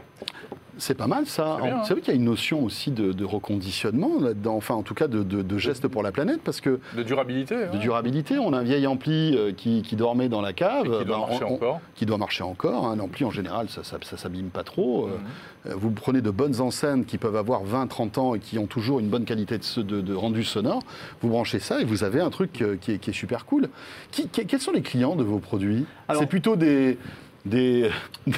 C'est 0.80 0.94
pas 0.94 1.06
mal 1.06 1.26
ça. 1.26 1.58
C'est 1.84 1.92
vrai 1.92 2.00
qu'il 2.00 2.12
y 2.12 2.16
a 2.16 2.18
une 2.18 2.24
notion 2.24 2.64
aussi 2.64 2.90
de, 2.90 3.24
reconditionnement 3.24 4.18
là-dedans, 4.18 4.56
enfin 4.56 4.74
en 4.74 4.82
tout 4.82 4.94
cas 4.94 5.06
de, 5.08 5.22
de, 5.22 5.58
geste 5.58 5.86
pour 5.88 6.02
la 6.02 6.10
planète 6.10 6.40
parce 6.42 6.60
que 6.60 6.80
de 6.96 7.02
durabilité. 7.02 7.66
De 7.72 7.76
durabilité. 7.76 8.38
On 8.38 8.52
a 8.54 8.58
un 8.58 8.62
vieil 8.62 8.86
ampli 8.86 9.36
euh, 9.36 9.52
qui, 9.52 9.82
dormait 9.92 10.28
dans 10.28 10.40
la 10.40 10.52
cave, 10.52 10.84
qui 10.84 11.04
doit 11.04 11.04
ben, 11.04 11.18
marcher 11.18 11.44
encore. 11.44 11.80
Qui 11.94 12.06
doit 12.06 12.18
marcher 12.18 12.44
encore. 12.44 12.86
Un 12.86 12.98
ampli 12.98 13.24
en 13.24 13.30
général, 13.30 13.68
ça, 13.68 13.82
ça, 13.84 14.16
s'abîme 14.16 14.48
pas 14.48 14.64
trop. 14.64 15.06
Euh, 15.06 15.10
mhm. 15.10 15.74
Vous 15.76 15.90
prenez 15.90 16.22
de 16.22 16.30
bonnes 16.30 16.60
enceintes 16.60 17.04
qui 17.04 17.18
peuvent 17.18 17.36
avoir 17.36 17.62
20-30 17.64 18.18
ans 18.18 18.34
et 18.34 18.38
qui 18.38 18.58
ont 18.58 18.66
toujours 18.66 18.98
une 18.98 19.08
bonne 19.08 19.26
qualité 19.26 19.58
de, 19.58 20.14
rendu 20.14 20.42
sonore. 20.42 20.82
Vous 21.20 21.28
branchez 21.28 21.58
ça 21.58 21.80
et 21.80 21.84
vous 21.84 22.02
avez 22.02 22.20
un 22.20 22.30
truc 22.30 22.62
euh, 22.62 22.76
qui 22.76 22.92
est, 22.92 23.12
super 23.12 23.44
cool. 23.44 23.68
Quels 24.10 24.60
sont 24.60 24.72
les 24.72 24.82
clients 24.82 25.16
de 25.16 25.22
vos 25.22 25.38
produits? 25.38 25.86
C'est 26.18 26.26
plutôt 26.26 26.56
des 26.56 26.98
des, 27.44 27.90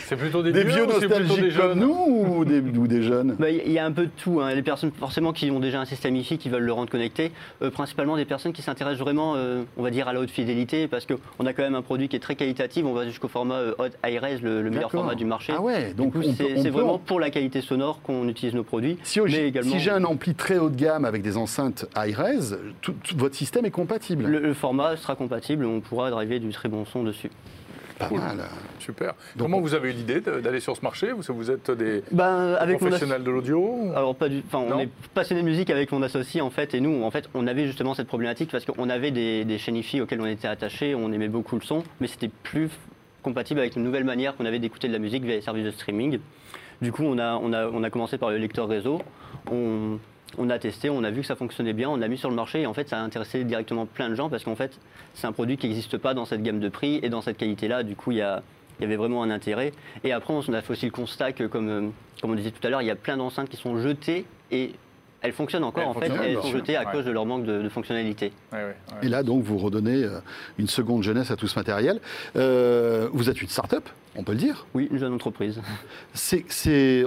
c'est 0.04 0.16
plutôt 0.16 0.42
des, 0.42 0.52
vieux, 0.64 0.86
nostalgiques 0.86 1.56
comme 1.56 1.78
nous 1.78 1.92
ou 1.92 2.44
des, 2.44 2.60
des 2.88 3.02
jeunes 3.02 3.34
bah, 3.38 3.50
Il 3.50 3.72
y 3.72 3.78
a 3.78 3.84
un 3.84 3.92
peu 3.92 4.04
de 4.04 4.10
tout. 4.16 4.40
Hein. 4.40 4.54
Les 4.54 4.62
personnes 4.62 4.92
forcément 4.92 5.32
qui 5.32 5.50
ont 5.50 5.60
déjà 5.60 5.80
un 5.80 5.84
système 5.84 6.14
IFI, 6.14 6.38
qui 6.38 6.48
veulent 6.48 6.62
le 6.62 6.72
rendre 6.72 6.90
connecté, 6.90 7.32
euh, 7.62 7.70
principalement 7.70 8.16
des 8.16 8.24
personnes 8.24 8.52
qui 8.52 8.62
s'intéressent 8.62 9.00
vraiment, 9.00 9.34
euh, 9.36 9.62
on 9.76 9.82
va 9.82 9.90
dire, 9.90 10.08
à 10.08 10.12
la 10.12 10.20
haute 10.20 10.30
fidélité, 10.30 10.86
parce 10.86 11.06
qu'on 11.06 11.46
a 11.46 11.52
quand 11.52 11.62
même 11.62 11.74
un 11.74 11.82
produit 11.82 12.08
qui 12.08 12.16
est 12.16 12.20
très 12.20 12.36
qualitatif. 12.36 12.84
On 12.84 12.92
va 12.92 13.06
jusqu'au 13.06 13.28
format 13.28 13.56
euh, 13.56 13.74
Hot 13.78 14.08
iRes, 14.08 14.40
le, 14.42 14.62
le 14.62 14.70
meilleur 14.70 14.90
format 14.90 15.14
du 15.14 15.24
marché. 15.24 15.52
Ah 15.56 15.60
ouais, 15.60 15.94
donc 15.94 16.14
c'est, 16.36 16.70
vraiment 16.70 16.98
pour 16.98 17.20
la 17.20 17.30
qualité 17.30 17.60
sonore 17.60 18.00
qu'on 18.02 18.28
utilise 18.28 18.54
nos 18.54 18.64
produits. 18.64 18.98
Si, 19.02 19.20
si 19.62 19.78
j'ai 19.80 19.90
un 19.90 20.04
ampli 20.04 20.34
très 20.34 20.58
haut 20.58 20.70
de 20.70 20.76
gamme 20.76 21.04
avec 21.04 21.22
des 21.22 21.36
enceintes 21.36 21.86
iRes, 21.96 22.56
tout, 22.80 22.94
votre 23.16 23.34
système 23.34 23.64
est 23.64 23.70
compatible. 23.70 24.26
Le, 24.26 24.54
format 24.54 24.96
sera 24.96 25.16
compatible, 25.16 25.64
on 25.64 25.80
pourra 25.80 26.10
driver 26.10 26.38
du 26.38 26.50
très 26.50 26.68
bon 26.68 26.84
son 26.84 27.02
dessus. 27.02 27.30
Super. 28.78 29.14
Comment 29.38 29.60
vous 29.60 29.74
avez 29.74 29.90
eu 29.90 29.92
l'idée 29.92 30.20
d'aller 30.20 30.60
sur 30.60 30.76
ce 30.76 30.82
marché? 30.82 31.12
Vous, 31.12 31.22
vous 31.34 31.50
êtes 31.50 31.70
des 31.70 32.02
ben, 32.10 32.56
professionnels 32.78 33.22
de 33.22 33.30
l'audio 33.30 33.92
Alors 33.94 34.14
pas 34.14 34.28
du, 34.28 34.42
on 34.52 34.78
est 34.78 34.88
passionné 35.14 35.42
de 35.42 35.46
musique 35.46 35.70
avec 35.70 35.92
mon 35.92 36.02
associé 36.02 36.40
en 36.40 36.50
fait, 36.50 36.74
et 36.74 36.80
nous 36.80 37.02
en 37.02 37.10
fait 37.10 37.28
on 37.34 37.46
avait 37.46 37.66
justement 37.66 37.94
cette 37.94 38.08
problématique 38.08 38.50
parce 38.50 38.64
qu'on 38.64 38.88
avait 38.88 39.10
des, 39.10 39.44
des 39.44 39.58
chaînes 39.58 39.76
IFI 39.76 40.00
auxquelles 40.00 40.20
on 40.20 40.26
était 40.26 40.48
attaché, 40.48 40.94
on 40.94 41.12
aimait 41.12 41.28
beaucoup 41.28 41.56
le 41.56 41.62
son, 41.62 41.82
mais 42.00 42.06
c'était 42.06 42.30
plus 42.42 42.70
compatible 43.22 43.60
avec 43.60 43.76
une 43.76 43.84
nouvelle 43.84 44.04
manière 44.04 44.36
qu'on 44.36 44.44
avait 44.44 44.58
d'écouter 44.58 44.88
de 44.88 44.92
la 44.92 44.98
musique 44.98 45.24
via 45.24 45.36
les 45.36 45.40
services 45.40 45.64
de 45.64 45.70
streaming. 45.70 46.18
Du 46.80 46.90
coup, 46.90 47.04
on 47.04 47.18
a, 47.18 47.36
on 47.36 47.52
a, 47.52 47.68
on 47.68 47.84
a 47.84 47.90
commencé 47.90 48.18
par 48.18 48.30
le 48.30 48.38
lecteur 48.38 48.66
réseau. 48.68 49.00
On, 49.50 49.98
on 50.38 50.50
a 50.50 50.58
testé, 50.58 50.90
on 50.90 51.04
a 51.04 51.10
vu 51.10 51.20
que 51.20 51.26
ça 51.26 51.36
fonctionnait 51.36 51.72
bien, 51.72 51.88
on 51.88 51.96
l'a 51.96 52.08
mis 52.08 52.18
sur 52.18 52.30
le 52.30 52.36
marché 52.36 52.62
et 52.62 52.66
en 52.66 52.74
fait 52.74 52.88
ça 52.88 52.98
a 52.98 53.02
intéressé 53.02 53.44
directement 53.44 53.86
plein 53.86 54.08
de 54.08 54.14
gens 54.14 54.28
parce 54.28 54.44
qu'en 54.44 54.56
fait 54.56 54.78
c'est 55.14 55.26
un 55.26 55.32
produit 55.32 55.56
qui 55.56 55.68
n'existe 55.68 55.98
pas 55.98 56.14
dans 56.14 56.24
cette 56.24 56.42
gamme 56.42 56.60
de 56.60 56.68
prix 56.68 57.00
et 57.02 57.08
dans 57.08 57.22
cette 57.22 57.36
qualité-là. 57.36 57.82
Du 57.82 57.96
coup 57.96 58.12
il 58.12 58.18
y, 58.18 58.22
avait 58.22 58.96
vraiment 58.96 59.22
un 59.22 59.30
intérêt. 59.30 59.72
Et 60.04 60.12
après 60.12 60.34
on 60.34 60.40
a 60.52 60.62
fait 60.62 60.72
aussi 60.72 60.86
le 60.86 60.92
constat 60.92 61.32
que 61.32 61.44
comme, 61.44 61.92
comme 62.20 62.30
on 62.30 62.34
disait 62.34 62.50
tout 62.50 62.66
à 62.66 62.70
l'heure, 62.70 62.82
il 62.82 62.86
y 62.86 62.90
a 62.90 62.96
plein 62.96 63.16
d'enceintes 63.16 63.48
qui 63.48 63.56
sont 63.56 63.80
jetées 63.80 64.24
et 64.50 64.72
elles 65.20 65.32
fonctionnent 65.32 65.64
encore 65.64 65.86
en 65.86 65.94
fait, 65.94 66.10
elles 66.10 66.34
sont 66.36 66.50
jetées 66.50 66.76
à 66.76 66.84
cause 66.84 67.04
de 67.04 67.10
leur 67.10 67.26
manque 67.26 67.44
de, 67.44 67.68
fonctionnalité. 67.68 68.32
et 69.02 69.08
là 69.08 69.22
donc 69.22 69.44
vous 69.44 69.58
redonnez 69.58 70.02
euh, 70.04 70.18
une 70.58 70.66
seconde 70.66 71.02
jeunesse 71.02 71.30
à 71.30 71.36
tout 71.36 71.46
ce 71.46 71.58
matériel. 71.58 72.00
Euh, 72.36 73.08
vous 73.12 73.30
êtes 73.30 73.40
une 73.40 73.48
start-up 73.48 73.88
on 74.16 74.24
peut 74.24 74.32
le 74.32 74.38
dire? 74.38 74.66
Oui, 74.74 74.88
une 74.90 74.98
jeune 74.98 75.12
entreprise. 75.12 75.60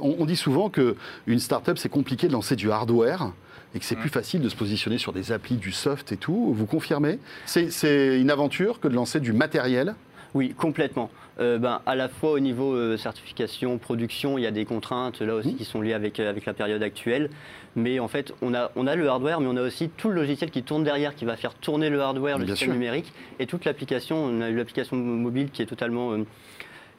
on, 0.02 0.26
dit 0.26 0.36
souvent 0.36 0.70
qu'une 0.70 1.40
start-up, 1.40 1.78
c'est 1.78 1.90
compliqué 1.90 2.28
de 2.28 2.34
lancer 2.34 2.56
du 2.56 2.72
hardware 2.72 3.32
et 3.74 3.80
que 3.80 3.86
c'est 3.86 3.98
plus 3.98 4.10
facile 4.10 4.42
de 4.42 4.50
se 4.50 4.56
positionner 4.56 4.98
sur 4.98 5.12
des 5.12 5.32
applis, 5.32 5.58
du 5.58 5.72
soft 5.72 6.12
et 6.12 6.18
tout. 6.18 6.54
Vous 6.54 6.66
confirmez? 6.66 7.20
C'est 7.46 8.20
une 8.20 8.32
aventure 8.32 8.80
que 8.80 8.88
de 8.88 8.96
lancer 8.96 9.20
du 9.20 9.34
matériel? 9.34 9.96
Oui, 10.34 10.54
complètement. 10.54 11.10
Euh, 11.40 11.58
ben, 11.58 11.82
à 11.86 11.96
la 11.96 12.08
fois 12.10 12.32
au 12.32 12.40
niveau 12.40 12.74
euh, 12.74 12.98
certification, 12.98 13.78
production, 13.78 14.38
il 14.38 14.42
y 14.42 14.48
a 14.48 14.52
des 14.52 14.66
contraintes 14.66 15.22
là 15.22 15.36
aussi 15.36 15.54
mmh. 15.54 15.56
qui 15.56 15.66
sont 15.66 15.82
liées 15.82 15.94
avec, 15.94 16.20
euh, 16.20 16.30
avec 16.30 16.46
la 16.46 16.54
période 16.54 16.84
actuelle. 16.84 17.30
Mais 17.76 18.00
en 18.00 18.08
fait, 18.08 18.34
on 18.42 18.54
a, 18.54 18.72
on 18.76 18.88
a 18.88 18.96
le 18.96 19.08
hardware, 19.08 19.42
mais 19.42 19.48
on 19.48 19.58
a 19.58 19.62
aussi 19.62 19.90
tout 19.90 20.10
le 20.10 20.16
logiciel 20.16 20.52
qui 20.52 20.64
tourne 20.64 20.84
derrière, 20.84 21.16
qui 21.16 21.26
va 21.26 21.36
faire 21.36 21.54
tourner 21.54 21.90
le 21.90 22.02
hardware, 22.02 22.38
le 22.38 22.48
système 22.48 22.72
numérique, 22.72 23.12
et 23.40 23.48
toute 23.48 23.66
l'application. 23.66 24.18
On 24.18 24.42
a 24.42 24.50
eu 24.50 24.56
l'application 24.56 24.96
mobile 24.96 25.50
qui 25.52 25.62
est 25.62 25.66
totalement 25.66 26.18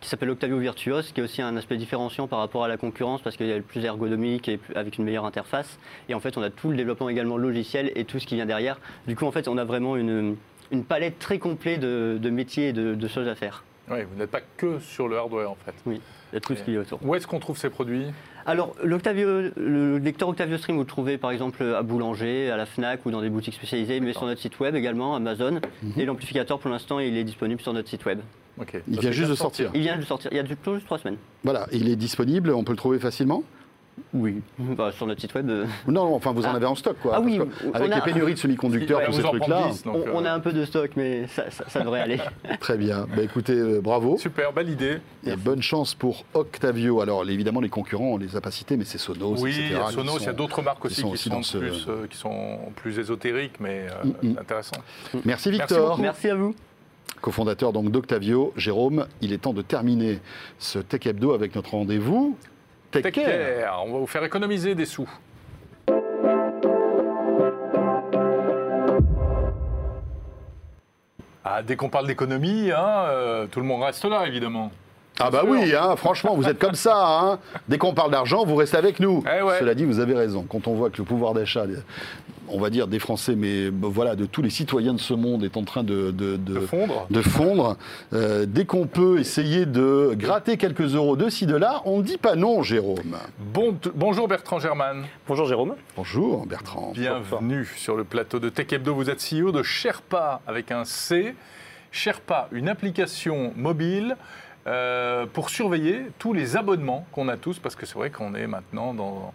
qui 0.00 0.08
s'appelle 0.08 0.30
Octavio 0.30 0.58
Virtuos, 0.58 1.02
qui 1.14 1.20
est 1.20 1.22
aussi 1.22 1.42
un 1.42 1.56
aspect 1.56 1.76
différenciant 1.76 2.26
par 2.26 2.38
rapport 2.38 2.64
à 2.64 2.68
la 2.68 2.76
concurrence 2.76 3.22
parce 3.22 3.36
qu'il 3.36 3.48
est 3.50 3.60
plus 3.60 3.84
ergonomique 3.84 4.48
et 4.48 4.60
avec 4.74 4.98
une 4.98 5.04
meilleure 5.04 5.24
interface. 5.24 5.78
Et 6.08 6.14
en 6.14 6.20
fait, 6.20 6.36
on 6.36 6.42
a 6.42 6.50
tout 6.50 6.70
le 6.70 6.76
développement 6.76 7.08
également 7.08 7.36
logiciel 7.36 7.92
et 7.94 8.04
tout 8.04 8.18
ce 8.18 8.26
qui 8.26 8.34
vient 8.34 8.46
derrière. 8.46 8.78
Du 9.06 9.16
coup, 9.16 9.26
en 9.26 9.32
fait, 9.32 9.48
on 9.48 9.58
a 9.58 9.64
vraiment 9.64 9.96
une, 9.96 10.36
une 10.70 10.84
palette 10.84 11.18
très 11.18 11.38
complète 11.38 11.80
de, 11.80 12.30
métiers 12.30 12.68
et 12.68 12.72
de, 12.72 13.08
choses 13.08 13.28
à 13.28 13.34
faire. 13.34 13.64
Oui, 13.88 13.98
vous 14.10 14.18
n'êtes 14.18 14.30
pas 14.30 14.40
que 14.56 14.80
sur 14.80 15.06
le 15.06 15.16
hardware 15.16 15.50
en 15.50 15.56
fait. 15.64 15.74
Oui, 15.86 16.00
il 16.32 16.34
y 16.34 16.38
a 16.38 16.40
tout 16.40 16.56
ce 16.56 16.62
qui 16.62 16.74
est 16.74 16.78
autour. 16.78 16.98
Où 17.02 17.14
est-ce 17.14 17.26
qu'on 17.26 17.38
trouve 17.38 17.56
ces 17.56 17.70
produits? 17.70 18.06
Alors, 18.44 18.74
le 18.82 19.98
lecteur 19.98 20.28
Octavio 20.28 20.56
Stream, 20.58 20.76
vous 20.76 20.82
le 20.82 20.88
trouvez 20.88 21.18
par 21.18 21.30
exemple 21.30 21.62
à 21.62 21.82
Boulanger, 21.82 22.50
à 22.50 22.56
la 22.56 22.66
FNAC 22.66 23.06
ou 23.06 23.10
dans 23.10 23.20
des 23.20 23.30
boutiques 23.30 23.54
spécialisées, 23.54 24.00
mais 24.00 24.12
sur 24.12 24.26
notre 24.26 24.40
site 24.40 24.58
web 24.58 24.74
également, 24.74 25.14
Amazon. 25.14 25.60
Mhm. 25.82 25.92
Et 25.96 26.04
l'amplificateur, 26.04 26.58
pour 26.58 26.70
l'instant, 26.70 26.98
il 26.98 27.16
est 27.16 27.24
disponible 27.24 27.60
sur 27.60 27.72
notre 27.72 27.88
site 27.88 28.04
web. 28.04 28.20
Il 28.88 29.00
vient 29.00 29.12
juste 29.12 29.30
de 29.30 29.34
sortir. 29.34 29.70
Il 29.74 29.82
vient 29.82 29.98
de 29.98 30.04
sortir, 30.04 30.30
il 30.32 30.36
y 30.36 30.40
a 30.40 30.44
juste 30.44 30.60
trois 30.84 30.98
semaines. 30.98 31.18
Voilà, 31.44 31.66
il 31.72 31.88
est 31.88 31.96
disponible, 31.96 32.50
on 32.50 32.64
peut 32.64 32.72
le 32.72 32.78
trouver 32.78 32.98
facilement 32.98 33.42
oui, 34.12 34.42
bah, 34.58 34.92
sur 34.92 35.06
notre 35.06 35.20
site 35.20 35.34
web. 35.34 35.48
Euh. 35.48 35.66
Non, 35.86 36.14
enfin 36.14 36.32
vous 36.32 36.44
en 36.44 36.50
ah. 36.52 36.56
avez 36.56 36.66
en 36.66 36.74
stock 36.74 36.96
quoi. 37.00 37.12
Ah 37.16 37.20
oui, 37.20 37.40
avec 37.72 37.94
les 37.94 38.00
pénuries 38.00 38.34
de 38.34 38.38
semi-conducteurs, 38.38 39.02
tous 39.04 39.12
ces 39.12 39.22
trucs-là. 39.22 39.70
On, 39.86 40.24
a 40.24 40.30
euh. 40.30 40.34
un 40.34 40.40
peu 40.40 40.52
de 40.52 40.64
stock, 40.64 40.90
mais 40.96 41.26
ça, 41.28 41.80
devrait 41.80 42.00
aller. 42.00 42.18
Très 42.60 42.76
bien. 42.76 43.06
Bah, 43.14 43.22
écoutez, 43.22 43.54
euh, 43.54 43.80
bravo. 43.80 44.18
Super, 44.18 44.52
belle 44.52 44.68
idée. 44.68 44.98
Et 45.26 45.36
bonne 45.36 45.62
chance 45.62 45.94
pour 45.94 46.24
Octavio. 46.34 47.00
Alors 47.00 47.28
évidemment, 47.28 47.60
les 47.60 47.68
concurrents, 47.68 48.12
on 48.12 48.18
les 48.18 48.36
a 48.36 48.40
pas 48.40 48.50
cités, 48.50 48.76
mais 48.76 48.84
c'est 48.84 48.98
Sonos. 48.98 49.36
Oui, 49.40 49.54
il 49.70 49.76
a 49.76 49.90
Sonos, 49.90 50.18
il 50.20 50.26
y 50.26 50.28
a 50.28 50.32
d'autres 50.32 50.62
marques 50.62 50.84
aussi, 50.84 51.02
qui, 51.02 51.16
sont 51.16 51.40
plus, 51.40 51.86
qui, 52.10 52.16
sont 52.16 52.58
plus, 52.76 52.98
ésotériques, 52.98 53.60
mais 53.60 53.86
mm, 54.04 54.28
mm. 54.28 54.38
intéressants. 54.38 54.82
Merci 55.24 55.50
Victor. 55.50 55.98
Merci, 55.98 56.28
à 56.28 56.34
vous 56.34 56.54
cofondateur 57.26 57.72
donc 57.72 57.90
d'Octavio. 57.90 58.52
Jérôme, 58.56 59.08
il 59.20 59.32
est 59.32 59.38
temps 59.38 59.52
de 59.52 59.60
terminer 59.60 60.20
ce 60.60 60.78
Tech 60.78 61.04
Hebdo 61.04 61.34
avec 61.34 61.56
notre 61.56 61.72
rendez-vous 61.72 62.38
Tech, 62.92 63.02
Care. 63.10 63.82
On 63.84 63.94
va 63.94 63.98
vous 63.98 64.06
faire 64.06 64.22
économiser 64.22 64.76
des 64.76 64.84
sous. 64.84 65.10
Ah, 71.44 71.62
dès 71.66 71.74
qu'on 71.74 71.88
parle 71.88 72.06
d'économie, 72.06 72.70
hein, 72.70 73.06
euh, 73.08 73.46
tout 73.48 73.58
le 73.58 73.66
monde 73.66 73.82
reste 73.82 74.04
là, 74.04 74.24
évidemment. 74.28 74.70
Ah 75.18 75.30
bah 75.30 75.42
oui, 75.44 75.74
hein, 75.74 75.96
franchement, 75.96 76.36
vous 76.36 76.46
êtes 76.46 76.60
comme 76.60 76.74
ça. 76.74 76.94
Hein. 76.96 77.38
Dès 77.68 77.78
qu'on 77.78 77.94
parle 77.94 78.12
d'argent, 78.12 78.44
vous 78.44 78.54
restez 78.54 78.76
avec 78.76 79.00
nous. 79.00 79.24
Eh 79.26 79.40
Cela 79.58 79.74
dit, 79.74 79.84
vous 79.84 79.98
avez 79.98 80.14
raison. 80.14 80.46
Quand 80.48 80.68
on 80.68 80.74
voit 80.74 80.90
que 80.90 80.98
le 80.98 81.04
pouvoir 81.04 81.34
d'achat, 81.34 81.64
on 82.48 82.60
va 82.60 82.70
dire 82.70 82.88
des 82.88 82.98
Français, 82.98 83.34
mais 83.36 83.68
voilà, 83.70 84.16
de 84.16 84.26
tous 84.26 84.42
les 84.42 84.50
citoyens 84.50 84.94
de 84.94 85.00
ce 85.00 85.14
monde 85.14 85.44
est 85.44 85.56
en 85.56 85.64
train 85.64 85.82
de, 85.82 86.14
fondre, 86.66 87.06
de 87.10 87.22
fondre 87.22 87.76
euh, 88.12 88.46
dès 88.46 88.64
qu'on 88.64 88.86
peut 88.86 89.18
essayer 89.18 89.66
de 89.66 90.14
gratter 90.14 90.56
quelques 90.56 90.94
euros 90.94 91.16
de 91.16 91.28
ci, 91.28 91.46
de 91.46 91.56
là, 91.56 91.82
on 91.84 91.98
ne 91.98 92.02
dit 92.02 92.18
pas 92.18 92.34
non, 92.34 92.62
Jérôme. 92.62 93.16
bonjour 93.94 94.28
Bertrand 94.28 94.58
Germain. 94.58 95.02
Bonjour 95.26 95.46
Jérôme. 95.46 95.74
Bonjour 95.96 96.46
Bertrand. 96.46 96.92
Bienvenue 96.92 97.66
sur 97.76 97.96
le 97.96 98.04
plateau 98.04 98.38
de 98.38 98.48
Tech 98.48 98.72
Hebdo. 98.72 98.94
Vous 98.94 99.10
êtes 99.10 99.20
CEO 99.20 99.52
de 99.52 99.62
Sherpa 99.62 100.40
avec 100.46 100.70
un 100.70 100.84
C. 100.84 101.34
Sherpa, 101.92 102.48
une 102.52 102.68
application 102.68 103.52
mobile 103.56 104.16
euh, 104.66 105.26
pour 105.26 105.48
surveiller 105.50 106.06
tous 106.18 106.32
les 106.32 106.56
abonnements 106.56 107.06
qu'on 107.12 107.28
a 107.28 107.36
tous, 107.36 107.58
parce 107.58 107.76
que 107.76 107.86
c'est 107.86 107.94
vrai 107.94 108.10
qu'on 108.10 108.34
est 108.34 108.46
maintenant 108.46 108.94
dans 108.94 109.32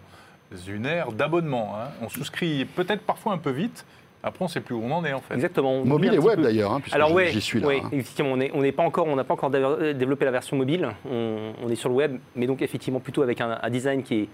une 0.68 0.86
ère 0.86 1.12
d'abonnement. 1.12 1.74
Hein. 1.76 1.88
On 2.00 2.08
souscrit 2.08 2.64
peut-être 2.64 3.02
parfois 3.02 3.32
un 3.32 3.38
peu 3.38 3.50
vite, 3.50 3.84
après, 4.24 4.42
on 4.42 4.44
ne 4.44 4.50
sait 4.50 4.60
plus 4.60 4.74
où 4.74 4.82
on 4.82 4.92
en 4.92 5.04
est 5.04 5.12
en 5.12 5.20
fait. 5.20 5.34
Exactement. 5.34 5.84
Mobile 5.84 6.14
et 6.14 6.18
web 6.18 6.40
d'ailleurs, 6.40 6.72
hein, 6.72 6.80
Alors 6.92 7.18
j'y 7.18 7.40
suis 7.40 7.60
là. 7.60 7.66
Oui, 7.66 7.80
hein. 7.82 7.88
effectivement, 7.92 8.32
on 8.32 8.62
n'est 8.62 8.72
pas 8.72 8.84
encore, 8.84 9.08
on 9.08 9.16
n'a 9.16 9.24
pas 9.24 9.34
encore 9.34 9.50
développé 9.50 10.24
la 10.24 10.30
version 10.30 10.56
mobile. 10.56 10.88
On, 11.10 11.68
est 11.68 11.74
sur 11.74 11.88
le 11.88 11.96
web, 11.96 12.18
mais 12.36 12.46
donc 12.46 12.62
effectivement 12.62 13.00
plutôt 13.00 13.22
avec 13.22 13.40
un, 13.40 13.58
design 13.70 14.02
qui 14.02 14.14
est 14.14 14.28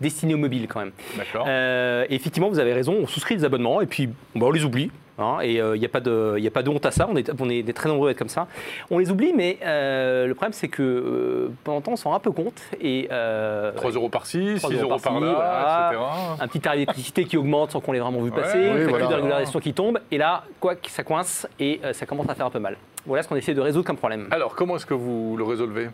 destiné 0.00 0.34
au 0.34 0.38
mobile 0.38 0.66
quand 0.68 0.80
même. 0.80 0.92
D'accord. 1.16 1.46
Euh, 1.48 2.04
effectivement, 2.10 2.48
vous 2.48 2.58
avez 2.58 2.72
raison. 2.72 2.96
On 3.02 3.06
souscrit 3.06 3.36
des 3.36 3.44
abonnements 3.44 3.80
et 3.80 3.86
puis 3.86 4.08
on 4.34 4.50
les 4.50 4.64
oublie 4.64 4.90
Hein, 5.18 5.38
et 5.42 5.54
il 5.54 5.60
euh, 5.60 5.78
n'y 5.78 5.84
a, 5.84 5.88
pas 5.88 6.00
de, 6.00 6.38
a 6.44 6.50
pas 6.50 6.62
de 6.62 6.68
honte 6.68 6.84
à 6.84 6.90
ça, 6.90 7.08
on 7.10 7.16
est, 7.16 7.30
on 7.40 7.48
est 7.48 7.72
très 7.72 7.88
nombreux 7.88 8.08
à 8.08 8.10
être 8.10 8.18
comme 8.18 8.28
ça. 8.28 8.46
On 8.90 8.98
les 8.98 9.10
oublie, 9.10 9.32
mais 9.34 9.58
euh, 9.64 10.26
le 10.26 10.34
problème 10.34 10.52
c'est 10.52 10.68
que 10.68 10.82
euh, 10.82 11.48
pendant 11.64 11.80
temps 11.80 11.92
on 11.92 11.96
s'en 11.96 12.10
rend 12.10 12.16
un 12.16 12.20
peu 12.20 12.32
compte. 12.32 12.60
Et, 12.82 13.08
3 13.08 13.90
euros 13.92 14.10
par-ci, 14.10 14.58
6 14.58 14.82
euros 14.82 14.98
par, 14.98 15.20
là, 15.20 15.90
etc. 15.90 16.04
Un 16.40 16.48
petit 16.48 16.60
tarif 16.60 16.80
d'électricité 16.80 17.24
qui 17.24 17.38
augmente 17.38 17.70
sans 17.70 17.80
qu'on 17.80 17.92
l'ait 17.92 18.00
vraiment 18.00 18.20
vu 18.20 18.30
passer, 18.30 18.58
une 18.58 18.88
facture 18.90 19.08
de 19.08 19.14
régularisation 19.14 19.60
qui 19.60 19.72
tombe, 19.72 20.00
et 20.10 20.18
là, 20.18 20.44
quoi, 20.60 20.74
ça 20.86 21.02
coince 21.02 21.46
et 21.58 21.80
ça 21.92 22.04
commence 22.04 22.28
à 22.28 22.34
faire 22.34 22.46
un 22.46 22.50
peu 22.50 22.58
mal. 22.58 22.76
Voilà 23.06 23.22
ce 23.22 23.28
qu'on 23.28 23.36
essaie 23.36 23.54
de 23.54 23.60
résoudre 23.60 23.86
comme 23.86 23.96
problème. 23.96 24.28
Alors, 24.30 24.54
comment 24.54 24.76
est-ce 24.76 24.86
que 24.86 24.94
vous 24.94 25.36
le 25.36 25.44
résolvez? 25.44 25.88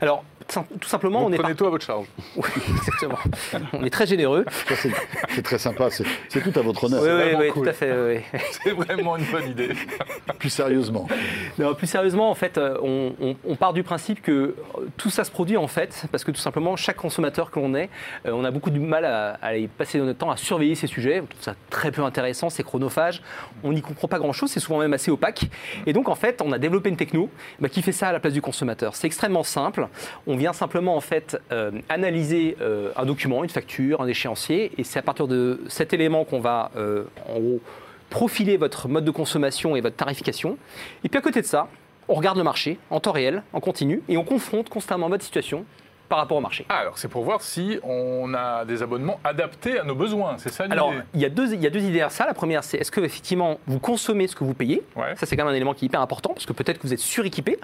Alors, 0.00 0.24
tout 0.48 0.88
simplement, 0.88 1.20
vous 1.20 1.26
on 1.26 1.32
est. 1.32 1.38
Prenez 1.38 1.54
tout 1.54 1.66
à 1.66 1.70
votre 1.70 1.84
charge. 1.84 2.06
Oui, 2.36 2.48
exactement. 2.76 3.18
on 3.72 3.84
est 3.84 3.90
très 3.90 4.06
généreux. 4.06 4.44
C'est 5.32 5.42
très 5.42 5.58
sympa, 5.58 5.88
c'est 5.90 6.04
tout 6.40 6.58
à 6.58 6.62
votre 6.62 6.84
honneur. 6.84 7.02
Oui, 7.02 7.36
oui, 7.38 7.52
tout 7.52 7.68
à 7.68 7.72
fait. 7.72 8.22
c'est 8.62 8.70
vraiment 8.70 9.16
une 9.16 9.24
bonne 9.24 9.50
idée. 9.50 9.70
plus 10.38 10.50
sérieusement. 10.50 11.06
Non, 11.58 11.74
plus 11.74 11.86
sérieusement, 11.86 12.30
en 12.30 12.34
fait, 12.34 12.58
euh, 12.58 12.78
on, 12.82 13.56
part 13.56 13.72
du 13.72 13.82
principe 13.82 14.20
que 14.22 14.30
euh, 14.32 14.54
tout 14.96 15.08
ça 15.08 15.24
se 15.24 15.30
produit 15.30 15.56
en 15.56 15.66
fait, 15.66 16.04
parce 16.12 16.24
que 16.24 16.30
tout 16.30 16.40
simplement, 16.40 16.76
chaque 16.76 16.96
consommateur 16.96 17.50
que 17.50 17.58
l'on 17.58 17.74
est, 17.74 17.88
euh, 18.26 18.32
on 18.32 18.44
a 18.44 18.50
beaucoup 18.50 18.70
de 18.70 18.78
mal 18.78 19.04
à, 19.04 19.38
aller 19.42 19.66
passer 19.66 19.98
notre 19.98 20.18
temps 20.18 20.30
à 20.30 20.36
surveiller 20.36 20.74
ces 20.74 20.86
sujets. 20.86 21.20
On 21.20 21.26
trouve 21.26 21.42
ça 21.42 21.54
très 21.70 21.90
peu 21.90 22.02
intéressant, 22.02 22.50
c'est 22.50 22.62
chronophage. 22.62 23.22
On 23.64 23.72
n'y 23.72 23.82
comprend 23.82 24.08
pas 24.08 24.18
grand-chose, 24.18 24.50
c'est 24.50 24.60
souvent 24.60 24.78
même 24.78 24.92
assez 24.92 25.10
opaque. 25.10 25.46
Et 25.86 25.92
donc, 25.92 26.08
en 26.08 26.14
fait, 26.14 26.42
on 26.46 26.52
a 26.52 26.58
développé 26.58 26.88
une 26.88 26.96
techno 26.96 27.28
bah, 27.60 27.68
qui 27.68 27.82
fait 27.82 27.92
ça 27.92 28.08
à 28.08 28.12
la 28.12 28.20
place 28.20 28.32
du 28.32 28.40
consommateur. 28.40 28.94
C'est 28.94 29.06
extrêmement 29.06 29.42
simple. 29.42 29.88
On 30.26 30.36
vient 30.36 30.52
simplement 30.52 30.96
en 30.96 31.00
fait 31.00 31.36
euh, 31.52 31.72
analyser 31.88 32.56
euh, 32.60 32.92
un 32.96 33.04
document, 33.04 33.42
une 33.42 33.50
facture, 33.50 34.00
un 34.00 34.06
échéancier, 34.06 34.72
et 34.78 34.84
c'est 34.84 34.98
à 34.98 35.02
partir 35.02 35.26
de 35.26 35.60
cet 35.68 35.92
élément 35.92 36.24
qu'on 36.24 36.40
va 36.40 36.70
euh, 36.76 37.04
en 37.28 37.40
gros 37.40 37.60
profiler 38.08 38.56
votre 38.56 38.88
mode 38.88 39.04
de 39.04 39.10
consommation 39.10 39.74
et 39.74 39.80
votre 39.80 39.96
tarification. 39.96 40.56
Et 41.02 41.08
puis 41.08 41.18
à 41.18 41.22
côté 41.22 41.42
de 41.42 41.46
ça, 41.46 41.68
on 42.08 42.14
regarde 42.14 42.38
le 42.38 42.44
marché 42.44 42.78
en 42.90 43.00
temps 43.00 43.10
réel, 43.10 43.42
en 43.52 43.58
continu, 43.58 44.02
et 44.08 44.16
on 44.16 44.22
confronte 44.24 44.68
constamment 44.68 45.08
votre 45.08 45.24
situation 45.24 45.64
par 46.08 46.18
rapport 46.18 46.36
au 46.36 46.40
marché. 46.40 46.66
Ah, 46.68 46.78
alors, 46.78 46.98
c'est 46.98 47.08
pour 47.08 47.24
voir 47.24 47.42
si 47.42 47.78
on 47.82 48.32
a 48.34 48.64
des 48.64 48.82
abonnements 48.82 49.20
adaptés 49.24 49.78
à 49.78 49.84
nos 49.84 49.94
besoins, 49.94 50.36
c'est 50.38 50.52
ça 50.52 50.64
l'idée? 50.64 50.74
Alors, 50.74 50.92
il 51.14 51.20
y, 51.20 51.24
a 51.24 51.28
deux, 51.28 51.52
il 51.52 51.60
y 51.60 51.66
a 51.66 51.70
deux 51.70 51.82
idées 51.82 52.00
à 52.00 52.10
ça. 52.10 52.26
La 52.26 52.34
première, 52.34 52.64
c'est 52.64 52.78
est-ce 52.78 52.90
que 52.90 53.00
effectivement 53.00 53.58
vous 53.66 53.80
consommez 53.80 54.26
ce 54.26 54.36
que 54.36 54.44
vous 54.44 54.54
payez? 54.54 54.82
Ça, 55.16 55.26
c'est 55.26 55.36
quand 55.36 55.44
même 55.44 55.52
un 55.52 55.56
élément 55.56 55.74
qui 55.74 55.84
est 55.84 55.88
hyper 55.88 56.00
important, 56.00 56.32
parce 56.32 56.46
que 56.46 56.52
peut-être 56.52 56.78
que 56.78 56.86
vous 56.86 56.92
êtes 56.92 57.00
suréquipé. 57.00 57.58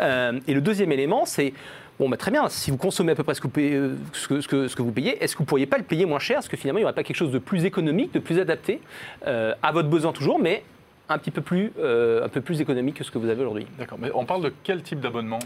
Euh, 0.00 0.38
et 0.46 0.54
le 0.54 0.60
deuxième 0.60 0.92
élément, 0.92 1.24
c'est 1.24 1.52
Bon, 1.98 2.08
bah, 2.08 2.16
très 2.16 2.30
bien, 2.30 2.48
si 2.48 2.70
vous 2.70 2.76
consommez 2.76 3.10
à 3.10 3.14
peu 3.16 3.24
près 3.24 3.34
ce 3.34 3.40
que 3.40 3.48
vous 3.48 3.52
payez, 3.52 3.74
euh, 3.74 3.96
ce 4.12 4.28
que, 4.28 4.40
ce 4.40 4.76
que, 4.76 4.82
vous 4.82 4.92
payez 4.92 5.22
est-ce 5.22 5.34
que 5.34 5.38
vous 5.38 5.44
ne 5.44 5.48
pourriez 5.48 5.66
pas 5.66 5.78
le 5.78 5.82
payer 5.82 6.06
moins 6.06 6.20
cher? 6.20 6.38
Est-ce 6.38 6.48
que 6.48 6.56
finalement, 6.56 6.78
il 6.78 6.82
n'y 6.82 6.84
aurait 6.84 6.94
pas 6.94 7.02
quelque 7.02 7.16
chose 7.16 7.32
de 7.32 7.40
plus 7.40 7.64
économique, 7.64 8.14
de 8.14 8.20
plus 8.20 8.38
adapté 8.38 8.80
euh, 9.26 9.52
à 9.64 9.72
votre 9.72 9.88
besoin 9.88 10.12
toujours, 10.12 10.38
mais 10.38 10.62
un 11.08 11.18
petit 11.18 11.30
peu 11.30 11.40
plus, 11.40 11.72
euh, 11.78 12.24
un 12.24 12.28
peu 12.28 12.40
plus 12.40 12.60
économique 12.60 12.96
que 12.96 13.04
ce 13.04 13.10
que 13.10 13.18
vous 13.18 13.28
avez 13.28 13.40
aujourd'hui. 13.40 13.66
D'accord, 13.78 13.98
mais 14.00 14.10
on 14.14 14.24
parle 14.24 14.42
de 14.42 14.52
quel 14.62 14.82
type 14.82 15.00
d'abonnement? 15.00 15.38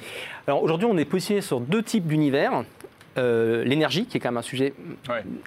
Alors 0.46 0.62
aujourd'hui, 0.62 0.88
on 0.90 0.96
est 0.98 1.05
positionné 1.05 1.40
sur 1.40 1.61
deux 1.61 1.83
types 1.83 2.07
d'univers. 2.07 2.64
Euh, 3.18 3.62
l'énergie, 3.64 4.07
qui 4.07 4.16
est 4.16 4.20
quand 4.20 4.31
même 4.31 4.38
un 4.38 4.42
sujet 4.42 4.72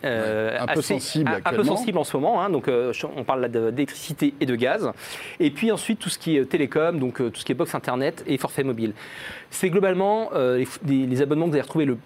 euh, 0.03 0.55
un, 0.59 0.67
peu 0.67 0.83
sensible 0.83 1.41
un, 1.43 1.51
peu 1.51 1.63
sensible 1.63 1.97
en 1.97 2.03
ce 2.03 2.15
moment. 2.15 2.39
Hein. 2.39 2.51
donc, 2.51 2.69
on 2.69 3.23
parle 3.23 3.49
d'électricité 3.49 4.35
et 4.39 4.45
de 4.45 4.55
gaz. 4.55 4.91
Et 5.39 5.49
puis 5.49 5.71
ensuite, 5.71 5.97
tout 5.97 6.09
ce 6.09 6.19
qui 6.19 6.37
est 6.37 6.45
télécom, 6.45 6.99
donc 6.99 7.15
tout 7.15 7.39
ce 7.39 7.43
qui 7.43 7.53
est 7.53 7.55
box 7.55 7.73
internet 7.73 8.23
et 8.27 8.37
forfait 8.37 8.63
mobile. 8.63 8.93
C'est 9.49 9.71
globalement 9.71 10.29
les, 10.35 10.67
les, 10.85 11.21
abonnements 11.23 11.45
que 11.45 11.51
vous 11.51 11.55
allez 11.55 11.63
retrouver 11.63 11.85
le, 11.85 11.97